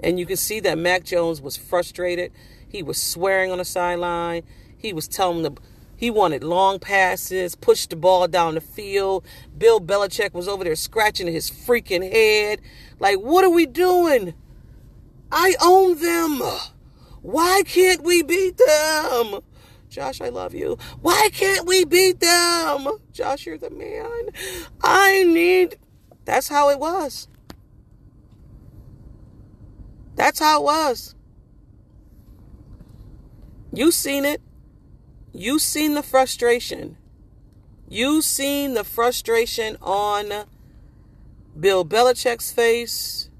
And 0.00 0.18
you 0.18 0.26
can 0.26 0.36
see 0.36 0.60
that 0.60 0.78
Mac 0.78 1.04
Jones 1.04 1.40
was 1.40 1.56
frustrated. 1.56 2.32
He 2.68 2.82
was 2.82 3.00
swearing 3.00 3.50
on 3.50 3.58
the 3.58 3.64
sideline. 3.64 4.42
He 4.76 4.92
was 4.92 5.08
telling 5.08 5.42
the 5.42 5.52
he 5.98 6.12
wanted 6.12 6.44
long 6.44 6.78
passes, 6.78 7.56
pushed 7.56 7.90
the 7.90 7.96
ball 7.96 8.28
down 8.28 8.54
the 8.54 8.60
field. 8.60 9.26
Bill 9.58 9.80
Belichick 9.80 10.32
was 10.32 10.46
over 10.46 10.62
there 10.62 10.76
scratching 10.76 11.26
his 11.26 11.50
freaking 11.50 12.08
head. 12.08 12.60
Like, 13.00 13.16
what 13.16 13.44
are 13.44 13.50
we 13.50 13.66
doing? 13.66 14.34
I 15.32 15.56
own 15.60 16.00
them. 16.00 16.40
Why 17.22 17.62
can't 17.66 18.04
we 18.04 18.22
beat 18.22 18.58
them? 18.58 19.40
Josh, 19.88 20.20
I 20.20 20.28
love 20.28 20.54
you. 20.54 20.78
Why 21.00 21.30
can't 21.32 21.66
we 21.66 21.84
beat 21.84 22.20
them? 22.20 22.86
Josh, 23.12 23.44
you're 23.44 23.58
the 23.58 23.70
man. 23.70 24.28
I 24.80 25.24
need. 25.24 25.78
That's 26.24 26.46
how 26.46 26.70
it 26.70 26.78
was. 26.78 27.26
That's 30.14 30.38
how 30.38 30.60
it 30.60 30.64
was. 30.64 31.16
You 33.72 33.90
seen 33.90 34.24
it. 34.24 34.40
You 35.38 35.60
seen 35.60 35.94
the 35.94 36.02
frustration. 36.02 36.96
You've 37.88 38.24
seen 38.24 38.74
the 38.74 38.82
frustration 38.82 39.76
on 39.80 40.46
Bill 41.58 41.84
Belichick's 41.84 42.50
face, 42.50 43.30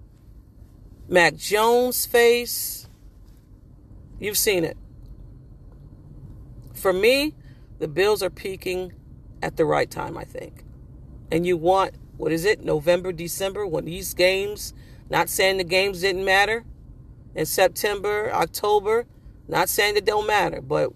Mac 1.08 1.34
Jones' 1.34 2.06
face. 2.06 2.88
You've 4.20 4.38
seen 4.38 4.62
it. 4.62 4.76
For 6.72 6.92
me, 6.92 7.34
the 7.80 7.88
Bills 7.88 8.22
are 8.22 8.30
peaking 8.30 8.92
at 9.42 9.56
the 9.56 9.64
right 9.64 9.90
time, 9.90 10.16
I 10.16 10.22
think. 10.22 10.62
And 11.32 11.44
you 11.44 11.56
want, 11.56 11.94
what 12.16 12.30
is 12.30 12.44
it, 12.44 12.62
November, 12.64 13.10
December, 13.10 13.66
when 13.66 13.86
these 13.86 14.14
games, 14.14 14.72
not 15.10 15.28
saying 15.28 15.56
the 15.56 15.64
games 15.64 16.02
didn't 16.02 16.24
matter, 16.24 16.64
in 17.34 17.44
September, 17.44 18.30
October, 18.32 19.04
not 19.48 19.68
saying 19.68 19.94
they 19.94 20.00
don't 20.00 20.28
matter, 20.28 20.60
but 20.60 20.92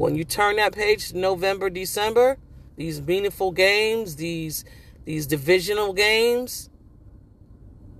when 0.00 0.14
you 0.14 0.24
turn 0.24 0.56
that 0.56 0.72
page 0.72 1.12
November, 1.12 1.68
December, 1.68 2.38
these 2.76 3.02
meaningful 3.02 3.52
games, 3.52 4.16
these 4.16 4.64
these 5.04 5.26
divisional 5.26 5.92
games, 5.92 6.70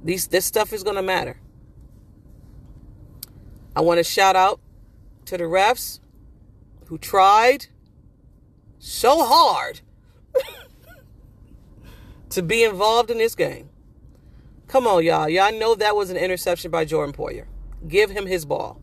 these 0.02 0.26
this 0.28 0.46
stuff 0.46 0.72
is 0.72 0.82
to 0.82 1.02
matter. 1.02 1.38
I 3.76 3.82
want 3.82 3.98
to 3.98 4.02
shout 4.02 4.34
out 4.34 4.60
to 5.26 5.36
the 5.36 5.44
refs 5.44 6.00
who 6.86 6.96
tried 6.96 7.66
so 8.78 9.22
hard 9.22 9.82
to 12.30 12.42
be 12.42 12.64
involved 12.64 13.10
in 13.10 13.18
this 13.18 13.34
game. 13.34 13.68
Come 14.68 14.86
on, 14.86 15.04
y'all. 15.04 15.28
Y'all 15.28 15.52
know 15.52 15.74
that 15.74 15.94
was 15.94 16.08
an 16.08 16.16
interception 16.16 16.70
by 16.70 16.86
Jordan 16.86 17.14
Poyer. 17.14 17.44
Give 17.86 18.08
him 18.08 18.24
his 18.24 18.46
ball. 18.46 18.80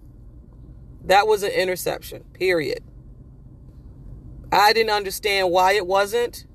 That 1.04 1.26
was 1.26 1.42
an 1.42 1.52
interception, 1.52 2.24
period. 2.34 2.84
I 4.52 4.74
didn't 4.74 4.92
understand 4.92 5.52
why 5.52 5.74
it 5.74 5.86
wasn't. 5.86 6.46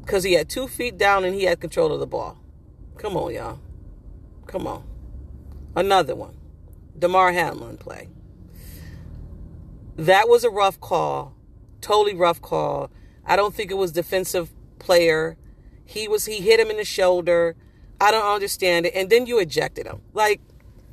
Because 0.00 0.24
he 0.24 0.34
had 0.34 0.48
two 0.48 0.68
feet 0.68 0.96
down 0.96 1.24
and 1.24 1.34
he 1.34 1.44
had 1.44 1.60
control 1.60 1.92
of 1.92 2.00
the 2.00 2.06
ball. 2.06 2.38
Come 2.96 3.16
on, 3.16 3.34
y'all. 3.34 3.60
Come 4.46 4.66
on. 4.66 4.84
Another 5.76 6.14
one. 6.14 6.36
Damar 6.98 7.32
Hamlin 7.32 7.76
play. 7.76 8.08
That 9.96 10.28
was 10.28 10.44
a 10.44 10.50
rough 10.50 10.80
call. 10.80 11.34
Totally 11.80 12.14
rough 12.14 12.40
call. 12.40 12.90
I 13.24 13.36
don't 13.36 13.54
think 13.54 13.70
it 13.70 13.74
was 13.74 13.92
defensive 13.92 14.50
player. 14.78 15.36
He 15.84 16.08
was 16.08 16.24
he 16.24 16.40
hit 16.40 16.60
him 16.60 16.70
in 16.70 16.76
the 16.76 16.84
shoulder. 16.84 17.56
I 18.00 18.10
don't 18.10 18.32
understand 18.32 18.86
it. 18.86 18.94
And 18.94 19.10
then 19.10 19.26
you 19.26 19.38
ejected 19.38 19.86
him. 19.86 20.00
Like 20.14 20.40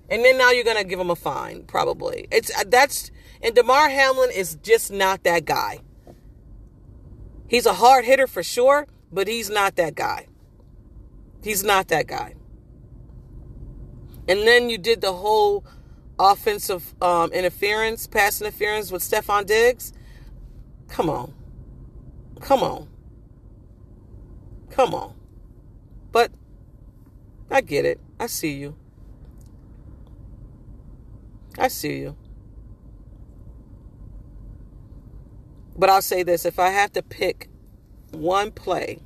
and 0.09 0.23
then 0.23 0.37
now 0.37 0.51
you're 0.51 0.63
gonna 0.63 0.83
give 0.83 0.99
him 0.99 1.09
a 1.09 1.15
fine, 1.15 1.63
probably. 1.63 2.27
It's 2.31 2.55
uh, 2.55 2.63
that's 2.67 3.11
and 3.41 3.55
Damar 3.55 3.89
Hamlin 3.89 4.31
is 4.31 4.55
just 4.63 4.91
not 4.91 5.23
that 5.23 5.45
guy. 5.45 5.79
He's 7.47 7.65
a 7.65 7.73
hard 7.73 8.05
hitter 8.05 8.27
for 8.27 8.43
sure, 8.43 8.87
but 9.11 9.27
he's 9.27 9.49
not 9.49 9.75
that 9.75 9.95
guy. 9.95 10.27
He's 11.43 11.63
not 11.63 11.89
that 11.89 12.07
guy. 12.07 12.35
And 14.27 14.39
then 14.47 14.69
you 14.69 14.77
did 14.77 15.01
the 15.01 15.13
whole 15.13 15.63
offensive 16.17 16.95
um, 17.01 17.31
interference, 17.31 18.07
pass 18.07 18.41
interference 18.41 18.91
with 18.91 19.03
Stefon 19.03 19.45
Diggs. 19.45 19.93
Come 20.87 21.09
on. 21.09 21.33
Come 22.41 22.63
on. 22.63 22.87
Come 24.71 24.95
on. 24.95 25.13
But 26.11 26.31
I 27.51 27.61
get 27.61 27.85
it. 27.85 27.99
I 28.19 28.27
see 28.27 28.53
you. 28.53 28.75
I 31.57 31.67
see 31.67 31.99
you. 31.99 32.17
But 35.77 35.89
I'll 35.89 36.01
say 36.01 36.23
this 36.23 36.45
if 36.45 36.59
I 36.59 36.69
have 36.69 36.93
to 36.93 37.01
pick 37.01 37.49
one 38.11 38.51
play 38.51 38.99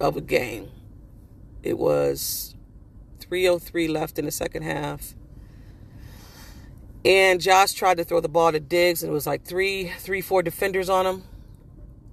of 0.00 0.16
a 0.16 0.20
game, 0.20 0.70
it 1.62 1.78
was 1.78 2.54
303 3.20 3.88
left 3.88 4.18
in 4.18 4.24
the 4.24 4.30
second 4.30 4.62
half. 4.62 5.14
And 7.04 7.38
Josh 7.40 7.74
tried 7.74 7.98
to 7.98 8.04
throw 8.04 8.20
the 8.20 8.30
ball 8.30 8.52
to 8.52 8.60
Diggs, 8.60 9.02
and 9.02 9.10
it 9.10 9.12
was 9.12 9.26
like 9.26 9.44
three, 9.44 9.92
three, 9.98 10.22
four 10.22 10.42
defenders 10.42 10.88
on 10.88 11.06
him. 11.06 11.22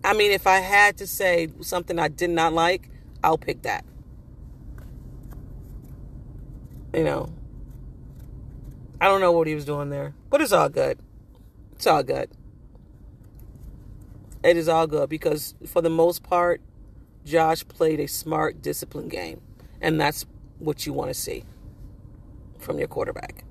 I 0.04 0.14
mean, 0.14 0.32
if 0.32 0.48
I 0.48 0.58
had 0.58 0.98
to 0.98 1.08
say 1.08 1.50
something 1.62 1.98
I 1.98 2.10
did 2.10 2.30
not 2.30 2.52
like, 2.52 2.90
I'll 3.24 3.38
pick 3.38 3.62
that. 3.62 3.86
You 6.94 7.06
know, 7.06 7.32
I 9.00 9.06
don't 9.06 9.22
know 9.22 9.32
what 9.32 9.48
he 9.48 9.56
was 9.56 9.64
doing 9.64 9.90
there, 9.90 10.14
but 10.30 10.42
it's 10.42 10.52
all 10.52 10.68
good. 10.68 11.00
It's 11.82 11.88
all 11.88 12.04
good. 12.04 12.30
It 14.44 14.56
is 14.56 14.70
all 14.70 14.86
good 14.86 15.10
because, 15.10 15.56
for 15.66 15.82
the 15.82 15.90
most 15.90 16.22
part, 16.22 16.62
Josh 17.26 17.68
played 17.68 18.00
a 18.00 18.08
smart, 18.08 18.62
disciplined 18.62 19.10
game. 19.10 19.42
And 19.82 20.00
that's 20.00 20.28
what 20.60 20.86
you 20.86 20.94
want 20.94 21.10
to 21.10 21.16
see 21.16 21.44
from 22.60 22.78
your 22.78 22.88
quarterback. 22.88 23.46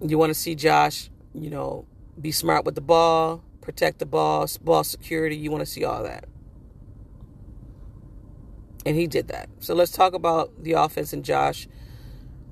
You 0.00 0.16
want 0.16 0.30
to 0.30 0.38
see 0.38 0.54
Josh, 0.54 1.10
you 1.34 1.50
know, 1.50 1.86
be 2.20 2.30
smart 2.30 2.64
with 2.64 2.76
the 2.76 2.82
ball, 2.82 3.42
protect 3.60 3.98
the 3.98 4.06
ball, 4.06 4.46
ball 4.62 4.84
security. 4.84 5.34
You 5.34 5.50
want 5.50 5.62
to 5.62 5.66
see 5.66 5.84
all 5.84 6.04
that. 6.04 6.26
And 8.86 8.94
he 8.94 9.08
did 9.08 9.26
that. 9.26 9.48
So 9.58 9.74
let's 9.74 9.90
talk 9.90 10.14
about 10.14 10.62
the 10.62 10.74
offense 10.74 11.12
and 11.12 11.24
Josh. 11.24 11.66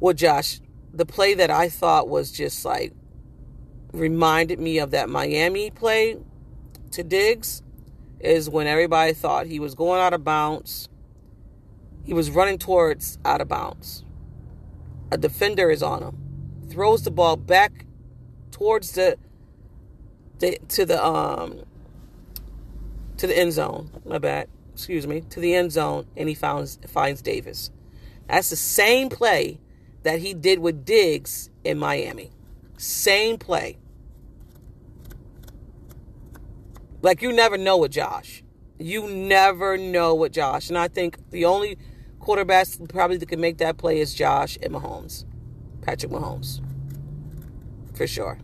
Well, 0.00 0.14
Josh, 0.14 0.58
the 0.92 1.06
play 1.06 1.34
that 1.34 1.50
I 1.50 1.68
thought 1.68 2.08
was 2.08 2.30
just 2.30 2.64
like 2.64 2.92
reminded 3.92 4.58
me 4.58 4.78
of 4.78 4.90
that 4.90 5.08
Miami 5.08 5.70
play 5.70 6.16
to 6.92 7.02
Diggs 7.02 7.62
is 8.20 8.48
when 8.48 8.66
everybody 8.66 9.12
thought 9.12 9.46
he 9.46 9.58
was 9.58 9.74
going 9.74 10.00
out 10.00 10.12
of 10.12 10.24
bounds. 10.24 10.88
He 12.04 12.12
was 12.12 12.30
running 12.30 12.58
towards 12.58 13.18
out 13.24 13.40
of 13.40 13.48
bounds. 13.48 14.04
A 15.10 15.18
defender 15.18 15.70
is 15.70 15.82
on 15.82 16.02
him. 16.02 16.18
Throws 16.68 17.02
the 17.02 17.10
ball 17.10 17.36
back 17.36 17.86
towards 18.50 18.92
the, 18.92 19.18
the 20.38 20.58
to 20.68 20.86
the 20.86 21.04
um 21.04 21.64
to 23.18 23.26
the 23.26 23.36
end 23.36 23.52
zone. 23.52 23.90
My 24.04 24.18
bad. 24.18 24.48
Excuse 24.72 25.06
me. 25.06 25.20
To 25.30 25.40
the 25.40 25.54
end 25.54 25.72
zone 25.72 26.06
and 26.16 26.28
he 26.28 26.34
finds 26.34 26.78
finds 26.88 27.22
Davis. 27.22 27.70
That's 28.28 28.50
the 28.50 28.56
same 28.56 29.08
play 29.08 29.60
that 30.02 30.20
he 30.20 30.34
did 30.34 30.58
with 30.58 30.84
Diggs 30.84 31.50
in 31.64 31.78
Miami. 31.78 32.30
Same 32.76 33.38
play. 33.38 33.78
Like 37.02 37.22
you 37.22 37.32
never 37.32 37.56
know 37.56 37.76
with 37.76 37.92
Josh. 37.92 38.42
You 38.78 39.08
never 39.08 39.76
know 39.76 40.14
with 40.14 40.32
Josh. 40.32 40.68
And 40.68 40.78
I 40.78 40.88
think 40.88 41.18
the 41.30 41.44
only 41.44 41.78
quarterbacks 42.20 42.88
probably 42.88 43.16
that 43.16 43.28
can 43.28 43.40
make 43.40 43.58
that 43.58 43.76
play 43.76 44.00
is 44.00 44.14
Josh 44.14 44.58
and 44.62 44.72
Mahomes. 44.72 45.24
Patrick 45.82 46.12
Mahomes. 46.12 46.60
For 47.94 48.06
sure. 48.06 48.38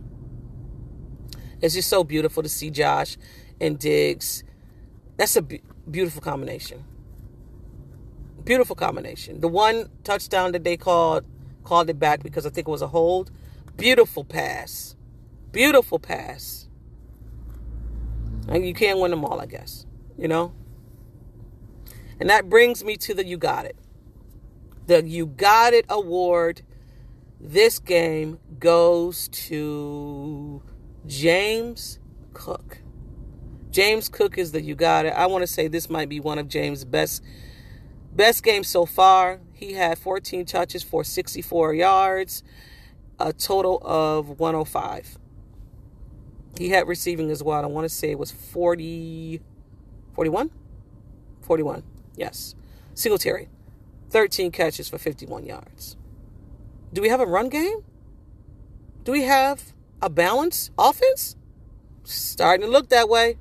It's 1.61 1.73
just 1.73 1.89
so 1.89 2.03
beautiful 2.03 2.43
to 2.43 2.49
see 2.49 2.69
Josh 2.69 3.17
and 3.59 3.77
Diggs. 3.77 4.43
That's 5.17 5.35
a 5.35 5.41
be- 5.41 5.61
beautiful 5.89 6.21
combination. 6.21 6.83
Beautiful 8.43 8.75
combination. 8.75 9.41
The 9.41 9.47
one 9.47 9.89
touchdown 10.03 10.53
that 10.53 10.63
they 10.63 10.77
called 10.77 11.25
called 11.63 11.89
it 11.89 11.99
back 11.99 12.23
because 12.23 12.45
I 12.45 12.49
think 12.49 12.67
it 12.67 12.71
was 12.71 12.81
a 12.81 12.87
hold. 12.87 13.31
Beautiful 13.77 14.23
pass. 14.23 14.95
Beautiful 15.51 15.99
pass. 15.99 16.67
And 18.47 18.65
you 18.65 18.73
can't 18.73 18.99
win 18.99 19.11
them 19.11 19.23
all, 19.25 19.39
I 19.39 19.45
guess. 19.45 19.85
You 20.17 20.27
know? 20.27 20.53
And 22.19 22.29
that 22.29 22.49
brings 22.49 22.83
me 22.83 22.97
to 22.97 23.13
the 23.13 23.25
You 23.25 23.37
Got 23.37 23.65
It. 23.65 23.77
The 24.87 25.07
You 25.07 25.25
Got 25.25 25.73
It 25.73 25.85
award 25.89 26.63
this 27.39 27.79
game 27.79 28.39
goes 28.59 29.29
to 29.29 30.61
James 31.07 31.99
Cook. 32.33 32.79
James 33.71 34.09
Cook 34.09 34.37
is 34.37 34.51
the 34.51 34.61
You 34.61 34.75
Got 34.75 35.05
It. 35.05 35.13
I 35.13 35.27
want 35.27 35.43
to 35.43 35.47
say 35.47 35.67
this 35.67 35.89
might 35.89 36.09
be 36.09 36.19
one 36.19 36.37
of 36.37 36.47
James' 36.49 36.83
best 36.83 37.23
best 38.11 38.43
games 38.43 38.67
so 38.67 38.85
far. 38.85 39.39
He 39.59 39.73
had 39.73 39.99
14 39.99 40.45
touches 40.45 40.83
for 40.83 41.03
64 41.03 41.73
yards, 41.73 42.43
a 43.19 43.33
total 43.33 43.81
of 43.83 44.39
105. 44.39 45.17
He 46.57 46.69
had 46.69 46.87
receiving 46.87 47.29
as 47.29 47.43
well. 47.43 47.61
I 47.61 47.67
want 47.67 47.83
to 47.83 47.93
say 47.93 48.11
it 48.11 48.17
was 48.17 48.31
40, 48.31 49.41
41? 50.13 50.49
41, 51.41 51.83
yes. 52.15 52.55
Singletary, 52.93 53.49
13 54.11 54.49
catches 54.51 54.87
for 54.87 54.97
51 54.97 55.45
yards. 55.45 55.97
Do 56.93 57.01
we 57.01 57.09
have 57.09 57.19
a 57.19 57.25
run 57.25 57.49
game? 57.49 57.83
Do 59.03 59.11
we 59.11 59.23
have 59.23 59.73
a 60.01 60.09
balanced 60.09 60.71
offense? 60.77 61.35
Starting 62.05 62.65
to 62.65 62.71
look 62.71 62.87
that 62.87 63.09
way. 63.09 63.35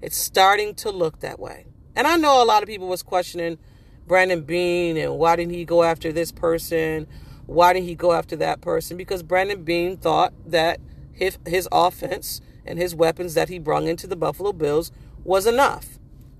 It's 0.00 0.16
starting 0.16 0.74
to 0.76 0.90
look 0.90 1.20
that 1.20 1.38
way. 1.38 1.66
And 1.94 2.06
I 2.06 2.16
know 2.16 2.42
a 2.42 2.46
lot 2.46 2.62
of 2.62 2.70
people 2.70 2.88
was 2.88 3.02
questioning 3.02 3.58
Brandon 4.06 4.42
Beane 4.42 4.96
and 4.96 5.18
why 5.18 5.36
didn't 5.36 5.54
he 5.54 5.64
go 5.64 5.82
after 5.82 6.12
this 6.12 6.32
person? 6.32 7.06
Why 7.46 7.72
didn't 7.72 7.88
he 7.88 7.94
go 7.94 8.12
after 8.12 8.36
that 8.36 8.60
person? 8.60 8.96
Because 8.96 9.22
Brandon 9.22 9.62
Beane 9.62 9.96
thought 9.96 10.32
that 10.46 10.80
his, 11.12 11.38
his 11.46 11.68
offense 11.72 12.40
and 12.64 12.78
his 12.78 12.94
weapons 12.94 13.34
that 13.34 13.48
he 13.48 13.58
brought 13.58 13.84
into 13.84 14.06
the 14.06 14.16
Buffalo 14.16 14.52
Bills 14.52 14.90
was 15.24 15.46
enough. 15.46 15.98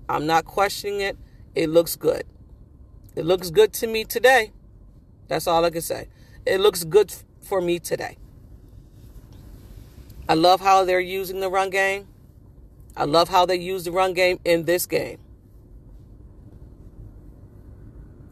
I'm 0.09 0.25
not 0.25 0.45
questioning 0.45 1.01
it. 1.01 1.17
It 1.55 1.69
looks 1.69 1.95
good. 1.95 2.23
It 3.15 3.25
looks 3.25 3.49
good 3.49 3.73
to 3.73 3.87
me 3.87 4.05
today. 4.05 4.51
That's 5.27 5.47
all 5.47 5.65
I 5.65 5.69
can 5.69 5.81
say. 5.81 6.07
It 6.45 6.59
looks 6.59 6.83
good 6.83 7.13
for 7.41 7.61
me 7.61 7.79
today. 7.79 8.17
I 10.29 10.33
love 10.33 10.61
how 10.61 10.85
they're 10.85 10.99
using 10.99 11.39
the 11.39 11.49
run 11.49 11.69
game. 11.69 12.07
I 12.95 13.05
love 13.05 13.29
how 13.29 13.45
they 13.45 13.55
use 13.55 13.85
the 13.85 13.91
run 13.91 14.13
game 14.13 14.39
in 14.43 14.65
this 14.65 14.85
game. 14.85 15.19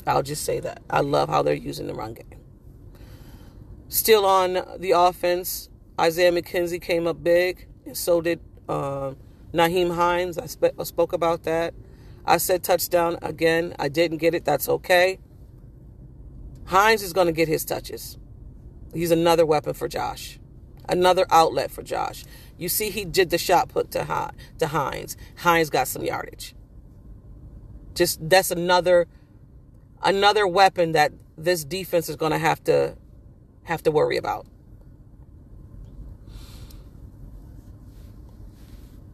I'll 0.07 0.23
just 0.23 0.43
say 0.43 0.59
that. 0.59 0.81
I 0.89 1.01
love 1.01 1.29
how 1.29 1.41
they're 1.41 1.53
using 1.53 1.87
the 1.87 1.93
run 1.93 2.13
game. 2.13 2.39
Still 3.87 4.25
on 4.25 4.53
the 4.77 4.91
offense, 4.91 5.69
Isaiah 5.99 6.31
McKenzie 6.31 6.81
came 6.81 7.07
up 7.07 7.23
big, 7.23 7.67
and 7.85 7.95
so 7.95 8.21
did 8.21 8.39
um, 8.67 9.17
Nyheim 9.53 9.95
Hines. 9.95 10.37
I, 10.37 10.47
I 10.77 10.83
spoke 10.83 11.13
about 11.13 11.43
that. 11.43 11.73
I 12.25 12.37
said 12.37 12.63
touchdown 12.63 13.17
again. 13.21 13.75
I 13.79 13.87
didn't 13.89 14.17
get 14.17 14.33
it. 14.33 14.45
That's 14.45 14.67
okay. 14.67 15.19
Hines 16.65 17.03
is 17.03 17.13
going 17.13 17.27
to 17.27 17.33
get 17.33 17.47
his 17.47 17.63
touches. 17.63 18.17
He's 18.93 19.11
another 19.11 19.45
weapon 19.45 19.73
for 19.73 19.87
Josh, 19.87 20.39
another 20.89 21.25
outlet 21.29 21.69
for 21.69 21.83
Josh. 21.83 22.25
You 22.57 22.69
see, 22.69 22.89
he 22.89 23.05
did 23.05 23.29
the 23.29 23.37
shot 23.37 23.69
put 23.69 23.91
to 23.91 24.31
to 24.59 24.67
Hines. 24.67 25.17
Hines 25.37 25.69
got 25.69 25.87
some 25.87 26.03
yardage. 26.03 26.55
Just 27.93 28.27
that's 28.27 28.51
another 28.51 29.07
another 30.05 30.47
weapon 30.47 30.93
that 30.93 31.11
this 31.37 31.65
defense 31.65 32.07
is 32.07 32.15
going 32.15 32.31
to 32.31 32.37
have 32.37 32.63
to 32.65 32.95
have 33.63 33.83
to 33.83 33.91
worry 33.91 34.15
about. 34.15 34.45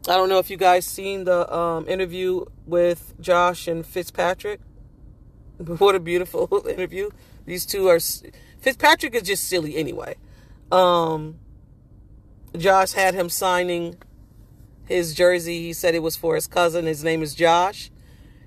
I 0.07 0.17
don't 0.17 0.29
know 0.29 0.39
if 0.39 0.49
you 0.49 0.57
guys 0.57 0.85
seen 0.85 1.23
the 1.23 1.51
um, 1.53 1.87
interview 1.87 2.45
with 2.65 3.13
Josh 3.19 3.67
and 3.67 3.85
Fitzpatrick. 3.85 4.59
What 5.57 5.93
a 5.93 5.99
beautiful 5.99 6.65
interview. 6.69 7.11
These 7.45 7.67
two 7.67 7.87
are 7.87 7.99
Fitzpatrick 8.61 9.13
is 9.13 9.21
just 9.21 9.43
silly 9.43 9.77
anyway. 9.77 10.15
Um, 10.71 11.37
Josh 12.57 12.93
had 12.93 13.13
him 13.13 13.29
signing 13.29 13.97
his 14.85 15.13
jersey. 15.13 15.61
He 15.61 15.73
said 15.73 15.93
it 15.93 16.01
was 16.01 16.15
for 16.15 16.33
his 16.33 16.47
cousin. 16.47 16.85
His 16.87 17.03
name 17.03 17.21
is 17.21 17.35
Josh. 17.35 17.91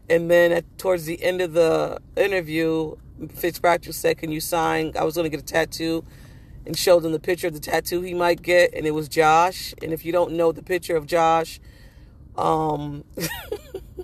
And 0.08 0.30
then 0.30 0.52
at, 0.52 0.78
towards 0.78 1.06
the 1.06 1.22
end 1.22 1.40
of 1.40 1.54
the 1.54 1.98
interview, 2.16 2.96
Fitzpatrick 3.34 3.94
said, 3.94 4.18
"Can 4.18 4.30
you 4.30 4.40
sign? 4.40 4.92
I 4.98 5.04
was 5.04 5.14
going 5.14 5.24
to 5.24 5.30
get 5.30 5.40
a 5.40 5.44
tattoo." 5.44 6.04
And 6.66 6.76
showed 6.76 7.04
him 7.04 7.12
the 7.12 7.20
picture 7.20 7.46
of 7.46 7.52
the 7.52 7.60
tattoo 7.60 8.00
he 8.00 8.14
might 8.14 8.40
get, 8.40 8.72
and 8.72 8.86
it 8.86 8.92
was 8.92 9.06
Josh. 9.06 9.74
And 9.82 9.92
if 9.92 10.04
you 10.04 10.12
don't 10.12 10.32
know 10.32 10.50
the 10.50 10.62
picture 10.62 10.96
of 10.96 11.06
Josh, 11.06 11.60
um, 12.36 13.04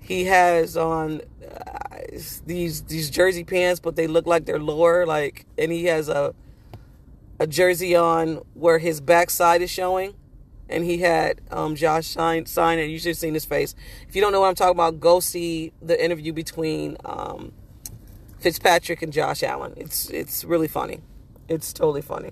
he 0.00 0.26
has 0.26 0.76
on 0.76 1.22
uh, 1.44 1.98
these 2.46 2.82
these 2.82 3.10
jersey 3.10 3.44
pants, 3.44 3.80
but 3.80 3.96
they 3.96 4.06
look 4.06 4.26
like 4.26 4.44
they're 4.44 4.60
lower. 4.60 5.04
Like, 5.04 5.46
and 5.58 5.72
he 5.72 5.86
has 5.86 6.08
a 6.08 6.34
a 7.40 7.46
jersey 7.46 7.96
on 7.96 8.36
where 8.54 8.78
his 8.78 9.00
backside 9.00 9.62
is 9.62 9.70
showing, 9.70 10.14
and 10.72 10.84
he 10.84 10.98
had 10.98 11.40
um, 11.50 11.74
Josh 11.76 12.06
sign 12.06 12.46
sign 12.46 12.78
it. 12.78 12.86
You 12.86 12.98
should 12.98 13.08
have 13.08 13.18
seen 13.18 13.34
his 13.34 13.44
face. 13.44 13.74
If 14.08 14.16
you 14.16 14.22
don't 14.22 14.32
know 14.32 14.40
what 14.40 14.48
I'm 14.48 14.54
talking 14.54 14.76
about, 14.76 15.00
go 15.00 15.20
see 15.20 15.72
the 15.80 16.02
interview 16.02 16.32
between 16.32 16.96
um, 17.04 17.52
Fitzpatrick 18.40 19.02
and 19.02 19.12
Josh 19.12 19.42
Allen. 19.42 19.74
It's 19.76 20.10
it's 20.10 20.44
really 20.44 20.68
funny. 20.68 21.00
It's 21.48 21.72
totally 21.72 22.02
funny. 22.02 22.30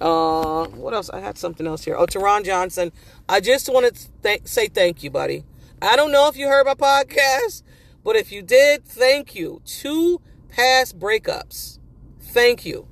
Uh, 0.00 0.66
what 0.68 0.94
else? 0.94 1.10
I 1.10 1.20
had 1.20 1.38
something 1.38 1.66
else 1.66 1.84
here. 1.84 1.96
Oh, 1.96 2.06
Taron 2.06 2.44
Johnson. 2.44 2.92
I 3.28 3.40
just 3.40 3.68
want 3.72 3.94
to 3.94 4.08
th- 4.22 4.46
say 4.46 4.68
thank 4.68 5.02
you, 5.02 5.10
buddy. 5.10 5.44
I 5.82 5.96
don't 5.96 6.12
know 6.12 6.28
if 6.28 6.36
you 6.36 6.48
heard 6.48 6.66
my 6.66 6.74
podcast, 6.74 7.62
but 8.04 8.16
if 8.16 8.30
you 8.30 8.42
did, 8.42 8.84
thank 8.84 9.34
you. 9.34 9.60
Two 9.64 10.20
past 10.48 10.98
breakups. 10.98 11.78
Thank 12.20 12.64
you. 12.64 12.86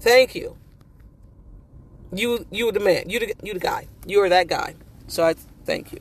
Thank 0.00 0.34
you. 0.34 0.56
You 2.14 2.46
you 2.50 2.70
the 2.70 2.80
man. 2.80 3.08
You 3.10 3.18
the 3.18 3.34
you 3.42 3.54
the 3.54 3.60
guy. 3.60 3.88
You 4.06 4.22
are 4.22 4.28
that 4.28 4.46
guy. 4.46 4.76
So 5.08 5.24
I 5.24 5.34
thank 5.64 5.92
you. 5.92 6.00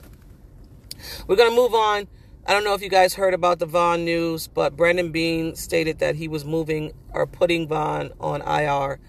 We're 1.27 1.35
gonna 1.35 1.55
move 1.55 1.73
on. 1.73 2.07
I 2.45 2.53
don't 2.53 2.63
know 2.63 2.73
if 2.73 2.81
you 2.81 2.89
guys 2.89 3.13
heard 3.13 3.33
about 3.33 3.59
the 3.59 3.65
Von 3.65 4.03
news, 4.03 4.47
but 4.47 4.75
Brandon 4.75 5.11
Beane 5.11 5.55
stated 5.55 5.99
that 5.99 6.15
he 6.15 6.27
was 6.27 6.43
moving 6.43 6.91
or 7.13 7.25
putting 7.25 7.67
Von 7.67 8.11
on 8.19 8.41
IR, 8.41 8.99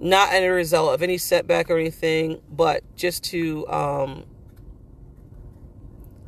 not 0.00 0.32
as 0.32 0.42
a 0.42 0.48
result 0.48 0.94
of 0.94 1.02
any 1.02 1.18
setback 1.18 1.70
or 1.70 1.78
anything, 1.78 2.40
but 2.50 2.82
just 2.96 3.22
to 3.24 3.68
um, 3.68 4.24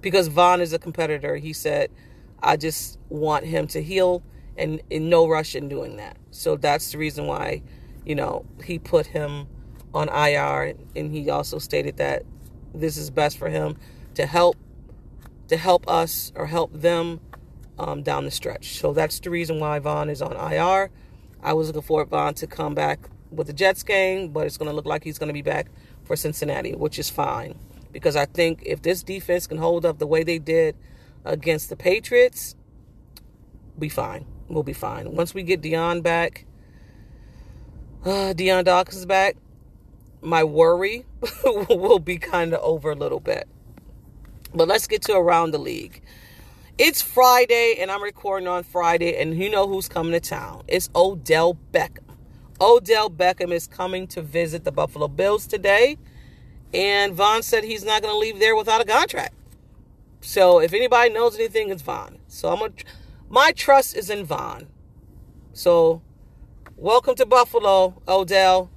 because 0.01 0.29
Von 0.29 0.61
is 0.61 0.73
a 0.73 0.79
competitor. 0.79 1.37
He 1.37 1.53
said, 1.53 1.91
"I 2.43 2.57
just 2.57 2.99
want 3.09 3.47
him 3.47 3.67
to 3.69 3.83
heal 3.83 4.23
and 4.57 4.81
in 4.91 5.09
no 5.09 5.27
rush 5.27 5.57
in 5.57 5.69
doing 5.69 5.97
that." 5.97 6.19
So 6.31 6.57
that's 6.57 6.93
the 6.93 6.99
reason 6.99 7.27
why, 7.27 7.63
you 8.05 8.15
know, 8.15 8.45
he 8.63 8.79
put 8.79 9.07
him 9.07 9.49
on 9.95 10.09
IR, 10.09 10.75
and 10.95 11.13
he 11.13 11.31
also 11.31 11.59
stated 11.59 11.97
that 11.97 12.25
this 12.75 12.97
is 12.97 13.11
best 13.11 13.39
for 13.39 13.49
him 13.49 13.77
to 14.15 14.27
help 14.27 14.57
to 15.49 15.57
help 15.57 15.89
us 15.89 16.33
or 16.35 16.47
help 16.47 16.73
them 16.73 17.21
um, 17.79 18.03
down 18.03 18.25
the 18.25 18.31
stretch. 18.31 18.79
So 18.79 18.93
that's 18.93 19.21
the 19.21 19.31
reason 19.31 19.61
why 19.61 19.79
Von 19.79 20.11
is 20.11 20.21
on 20.21 20.33
IR. 20.33 20.91
I 21.43 21.53
was 21.53 21.69
looking 21.69 21.83
for 21.83 22.05
Von 22.05 22.35
to 22.35 22.47
come 22.47 22.75
back 22.75 23.09
with 23.31 23.47
the 23.47 23.53
Jets 23.53 23.83
game, 23.83 24.29
but 24.29 24.47
it's 24.47 24.57
going 24.57 24.71
to 24.71 24.75
look 24.75 24.87
like 24.87 25.05
he's 25.05 25.19
going 25.19 25.29
to 25.29 25.35
be 25.35 25.43
back 25.43 25.69
for 26.05 26.17
Cincinnati, 26.17 26.75
which 26.75 26.99
is 26.99 27.11
fine 27.11 27.59
because 27.95 28.17
I 28.17 28.27
think 28.27 28.65
if 28.67 28.83
this 28.83 29.05
defense 29.05 29.47
can 29.47 29.57
hold 29.57 29.87
up 29.87 29.99
the 29.99 30.07
way 30.07 30.25
they 30.25 30.41
did 30.41 30.77
against 31.25 31.71
the 31.71 31.77
Patriots, 31.77 32.57
be 33.79 33.89
fine. 33.89 34.27
We'll 34.49 34.65
be 34.65 34.73
fine. 34.73 35.15
Once 35.15 35.33
we 35.33 35.45
get 35.45 35.63
Dion 35.63 36.03
back, 36.03 36.45
uh, 38.05 38.33
Dion 38.33 38.65
Dawkins 38.65 38.99
is 38.99 39.07
back, 39.07 39.37
my 40.25 40.43
worry 40.43 41.05
will 41.45 41.99
be 41.99 42.19
kind 42.19 42.55
of 42.55 42.61
over 42.63 42.91
a 42.91 42.95
little 42.95 43.21
bit. 43.21 43.47
But 44.55 44.69
let's 44.69 44.87
get 44.87 45.03
to 45.03 45.15
around 45.15 45.51
the 45.51 45.59
league. 45.59 46.01
It's 46.79 47.03
Friday, 47.03 47.77
and 47.79 47.91
I'm 47.91 48.03
recording 48.03 48.49
on 48.49 48.65
Friday, 48.65 49.21
and 49.21 49.37
you 49.37 49.51
know 49.51 49.69
who's 49.69 49.89
coming 49.89 50.13
to 50.13 50.21
town. 50.21 50.65
It's 50.67 50.89
Odell 50.95 51.59
Beckham. 51.73 52.17
Odell 52.61 53.11
Beckham 53.11 53.53
is 53.53 53.67
coming 53.67 54.07
to 54.09 54.23
visit 54.23 54.65
the 54.65 54.73
Buffalo 54.73 55.09
Bills 55.09 55.47
today, 55.47 55.99
and 56.73 57.15
Von 57.15 57.43
said 57.43 57.65
he's 57.65 57.85
not 57.85 58.03
going 58.03 58.15
to 58.15 58.19
leave 58.19 58.39
there 58.39 58.57
without 58.57 58.81
a 58.81 58.85
contract. 58.85 59.35
So 60.21 60.59
if 60.61 60.73
anybody 60.73 61.13
knows 61.13 61.35
anything, 61.35 61.71
it's 61.71 61.83
Von. 61.83 62.19
So 62.29 62.49
I'm 62.49 62.59
gonna, 62.59 62.73
my 63.29 63.53
trust 63.53 63.95
is 63.95 64.09
in 64.09 64.25
Von. 64.25 64.69
So 65.53 66.01
welcome 66.77 67.15
to 67.17 67.27
Buffalo, 67.27 68.01
Odell 68.09 68.71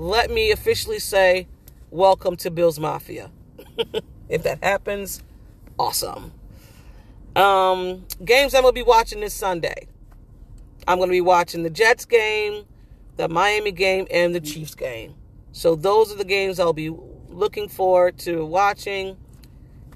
let 0.00 0.30
me 0.30 0.50
officially 0.50 0.98
say 0.98 1.46
welcome 1.90 2.34
to 2.34 2.50
Bills 2.50 2.80
Mafia. 2.80 3.30
if 4.30 4.42
that 4.44 4.64
happens, 4.64 5.22
awesome. 5.78 6.32
Um, 7.36 8.06
games 8.24 8.54
I'm 8.54 8.62
going 8.62 8.72
to 8.72 8.78
be 8.80 8.82
watching 8.82 9.20
this 9.20 9.34
Sunday. 9.34 9.88
I'm 10.88 10.96
going 10.96 11.10
to 11.10 11.12
be 11.12 11.20
watching 11.20 11.64
the 11.64 11.70
Jets 11.70 12.06
game, 12.06 12.64
the 13.18 13.28
Miami 13.28 13.72
game, 13.72 14.06
and 14.10 14.34
the 14.34 14.40
Chiefs 14.40 14.74
game. 14.74 15.16
So 15.52 15.76
those 15.76 16.10
are 16.10 16.16
the 16.16 16.24
games 16.24 16.58
I'll 16.58 16.72
be 16.72 16.88
looking 17.28 17.68
forward 17.68 18.16
to 18.20 18.42
watching. 18.46 19.18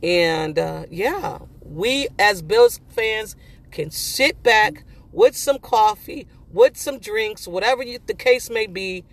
And 0.02 0.58
uh, 0.58 0.84
yeah, 0.90 1.38
we 1.62 2.08
as 2.18 2.42
Bills 2.42 2.78
fans 2.90 3.36
can 3.70 3.90
sit 3.90 4.42
back 4.42 4.84
with 5.12 5.34
some 5.34 5.58
coffee, 5.58 6.26
with 6.52 6.76
some 6.76 6.98
drinks, 6.98 7.48
whatever 7.48 7.82
you, 7.82 8.00
the 8.04 8.12
case 8.12 8.50
may 8.50 8.66
be, 8.66 9.04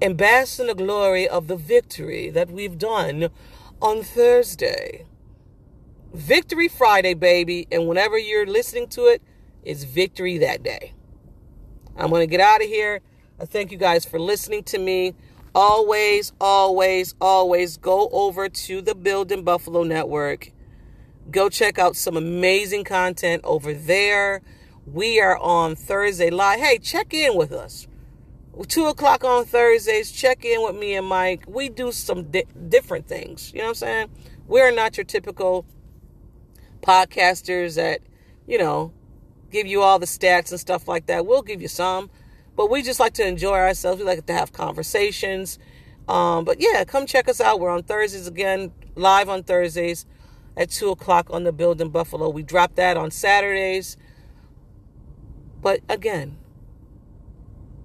bask 0.00 0.60
in 0.60 0.66
the 0.66 0.74
glory 0.74 1.28
of 1.28 1.48
the 1.48 1.56
victory 1.56 2.30
that 2.30 2.50
we've 2.50 2.78
done 2.78 3.30
on 3.80 4.02
Thursday. 4.02 5.06
Victory 6.12 6.68
Friday, 6.68 7.14
baby. 7.14 7.66
And 7.70 7.86
whenever 7.86 8.18
you're 8.18 8.46
listening 8.46 8.88
to 8.88 9.06
it, 9.06 9.22
it's 9.62 9.84
victory 9.84 10.38
that 10.38 10.62
day. 10.62 10.92
I'm 11.96 12.10
going 12.10 12.20
to 12.20 12.26
get 12.26 12.40
out 12.40 12.62
of 12.62 12.68
here. 12.68 13.00
I 13.40 13.44
thank 13.46 13.72
you 13.72 13.78
guys 13.78 14.04
for 14.04 14.18
listening 14.18 14.62
to 14.64 14.78
me. 14.78 15.14
Always, 15.54 16.32
always, 16.40 17.14
always 17.20 17.76
go 17.78 18.08
over 18.12 18.48
to 18.48 18.82
the 18.82 18.94
Built 18.94 19.32
in 19.32 19.42
Buffalo 19.42 19.82
Network. 19.82 20.52
Go 21.30 21.48
check 21.48 21.78
out 21.78 21.96
some 21.96 22.16
amazing 22.16 22.84
content 22.84 23.42
over 23.44 23.72
there. 23.72 24.42
We 24.86 25.20
are 25.20 25.38
on 25.38 25.74
Thursday 25.74 26.30
live. 26.30 26.60
Hey, 26.60 26.78
check 26.78 27.12
in 27.12 27.36
with 27.36 27.52
us 27.52 27.88
two 28.64 28.86
o'clock 28.86 29.24
on 29.24 29.44
Thursdays, 29.44 30.10
check 30.10 30.44
in 30.44 30.62
with 30.62 30.76
me 30.76 30.94
and 30.94 31.06
Mike. 31.06 31.44
We 31.46 31.68
do 31.68 31.92
some 31.92 32.30
di- 32.30 32.46
different 32.68 33.06
things. 33.06 33.52
You 33.52 33.58
know 33.58 33.66
what 33.66 33.70
I'm 33.70 33.74
saying? 33.74 34.10
We're 34.46 34.70
not 34.70 34.96
your 34.96 35.04
typical 35.04 35.66
podcasters 36.80 37.76
that, 37.76 38.00
you 38.46 38.58
know, 38.58 38.92
give 39.50 39.66
you 39.66 39.82
all 39.82 39.98
the 39.98 40.06
stats 40.06 40.50
and 40.50 40.60
stuff 40.60 40.88
like 40.88 41.06
that. 41.06 41.26
We'll 41.26 41.42
give 41.42 41.60
you 41.60 41.68
some, 41.68 42.10
but 42.56 42.70
we 42.70 42.82
just 42.82 43.00
like 43.00 43.14
to 43.14 43.26
enjoy 43.26 43.56
ourselves. 43.56 43.98
We 43.98 44.06
like 44.06 44.24
to 44.26 44.32
have 44.32 44.52
conversations. 44.52 45.58
Um, 46.08 46.44
but 46.44 46.60
yeah, 46.60 46.84
come 46.84 47.06
check 47.06 47.28
us 47.28 47.40
out. 47.40 47.60
We're 47.60 47.70
on 47.70 47.82
Thursdays 47.82 48.26
again, 48.26 48.72
live 48.94 49.28
on 49.28 49.42
Thursdays 49.42 50.06
at 50.56 50.70
2 50.70 50.90
o'clock 50.90 51.28
on 51.30 51.44
the 51.44 51.52
Built 51.52 51.80
in 51.80 51.90
Buffalo. 51.90 52.28
We 52.28 52.42
drop 52.42 52.76
that 52.76 52.96
on 52.96 53.10
Saturdays. 53.10 53.96
But 55.60 55.80
again, 55.88 56.38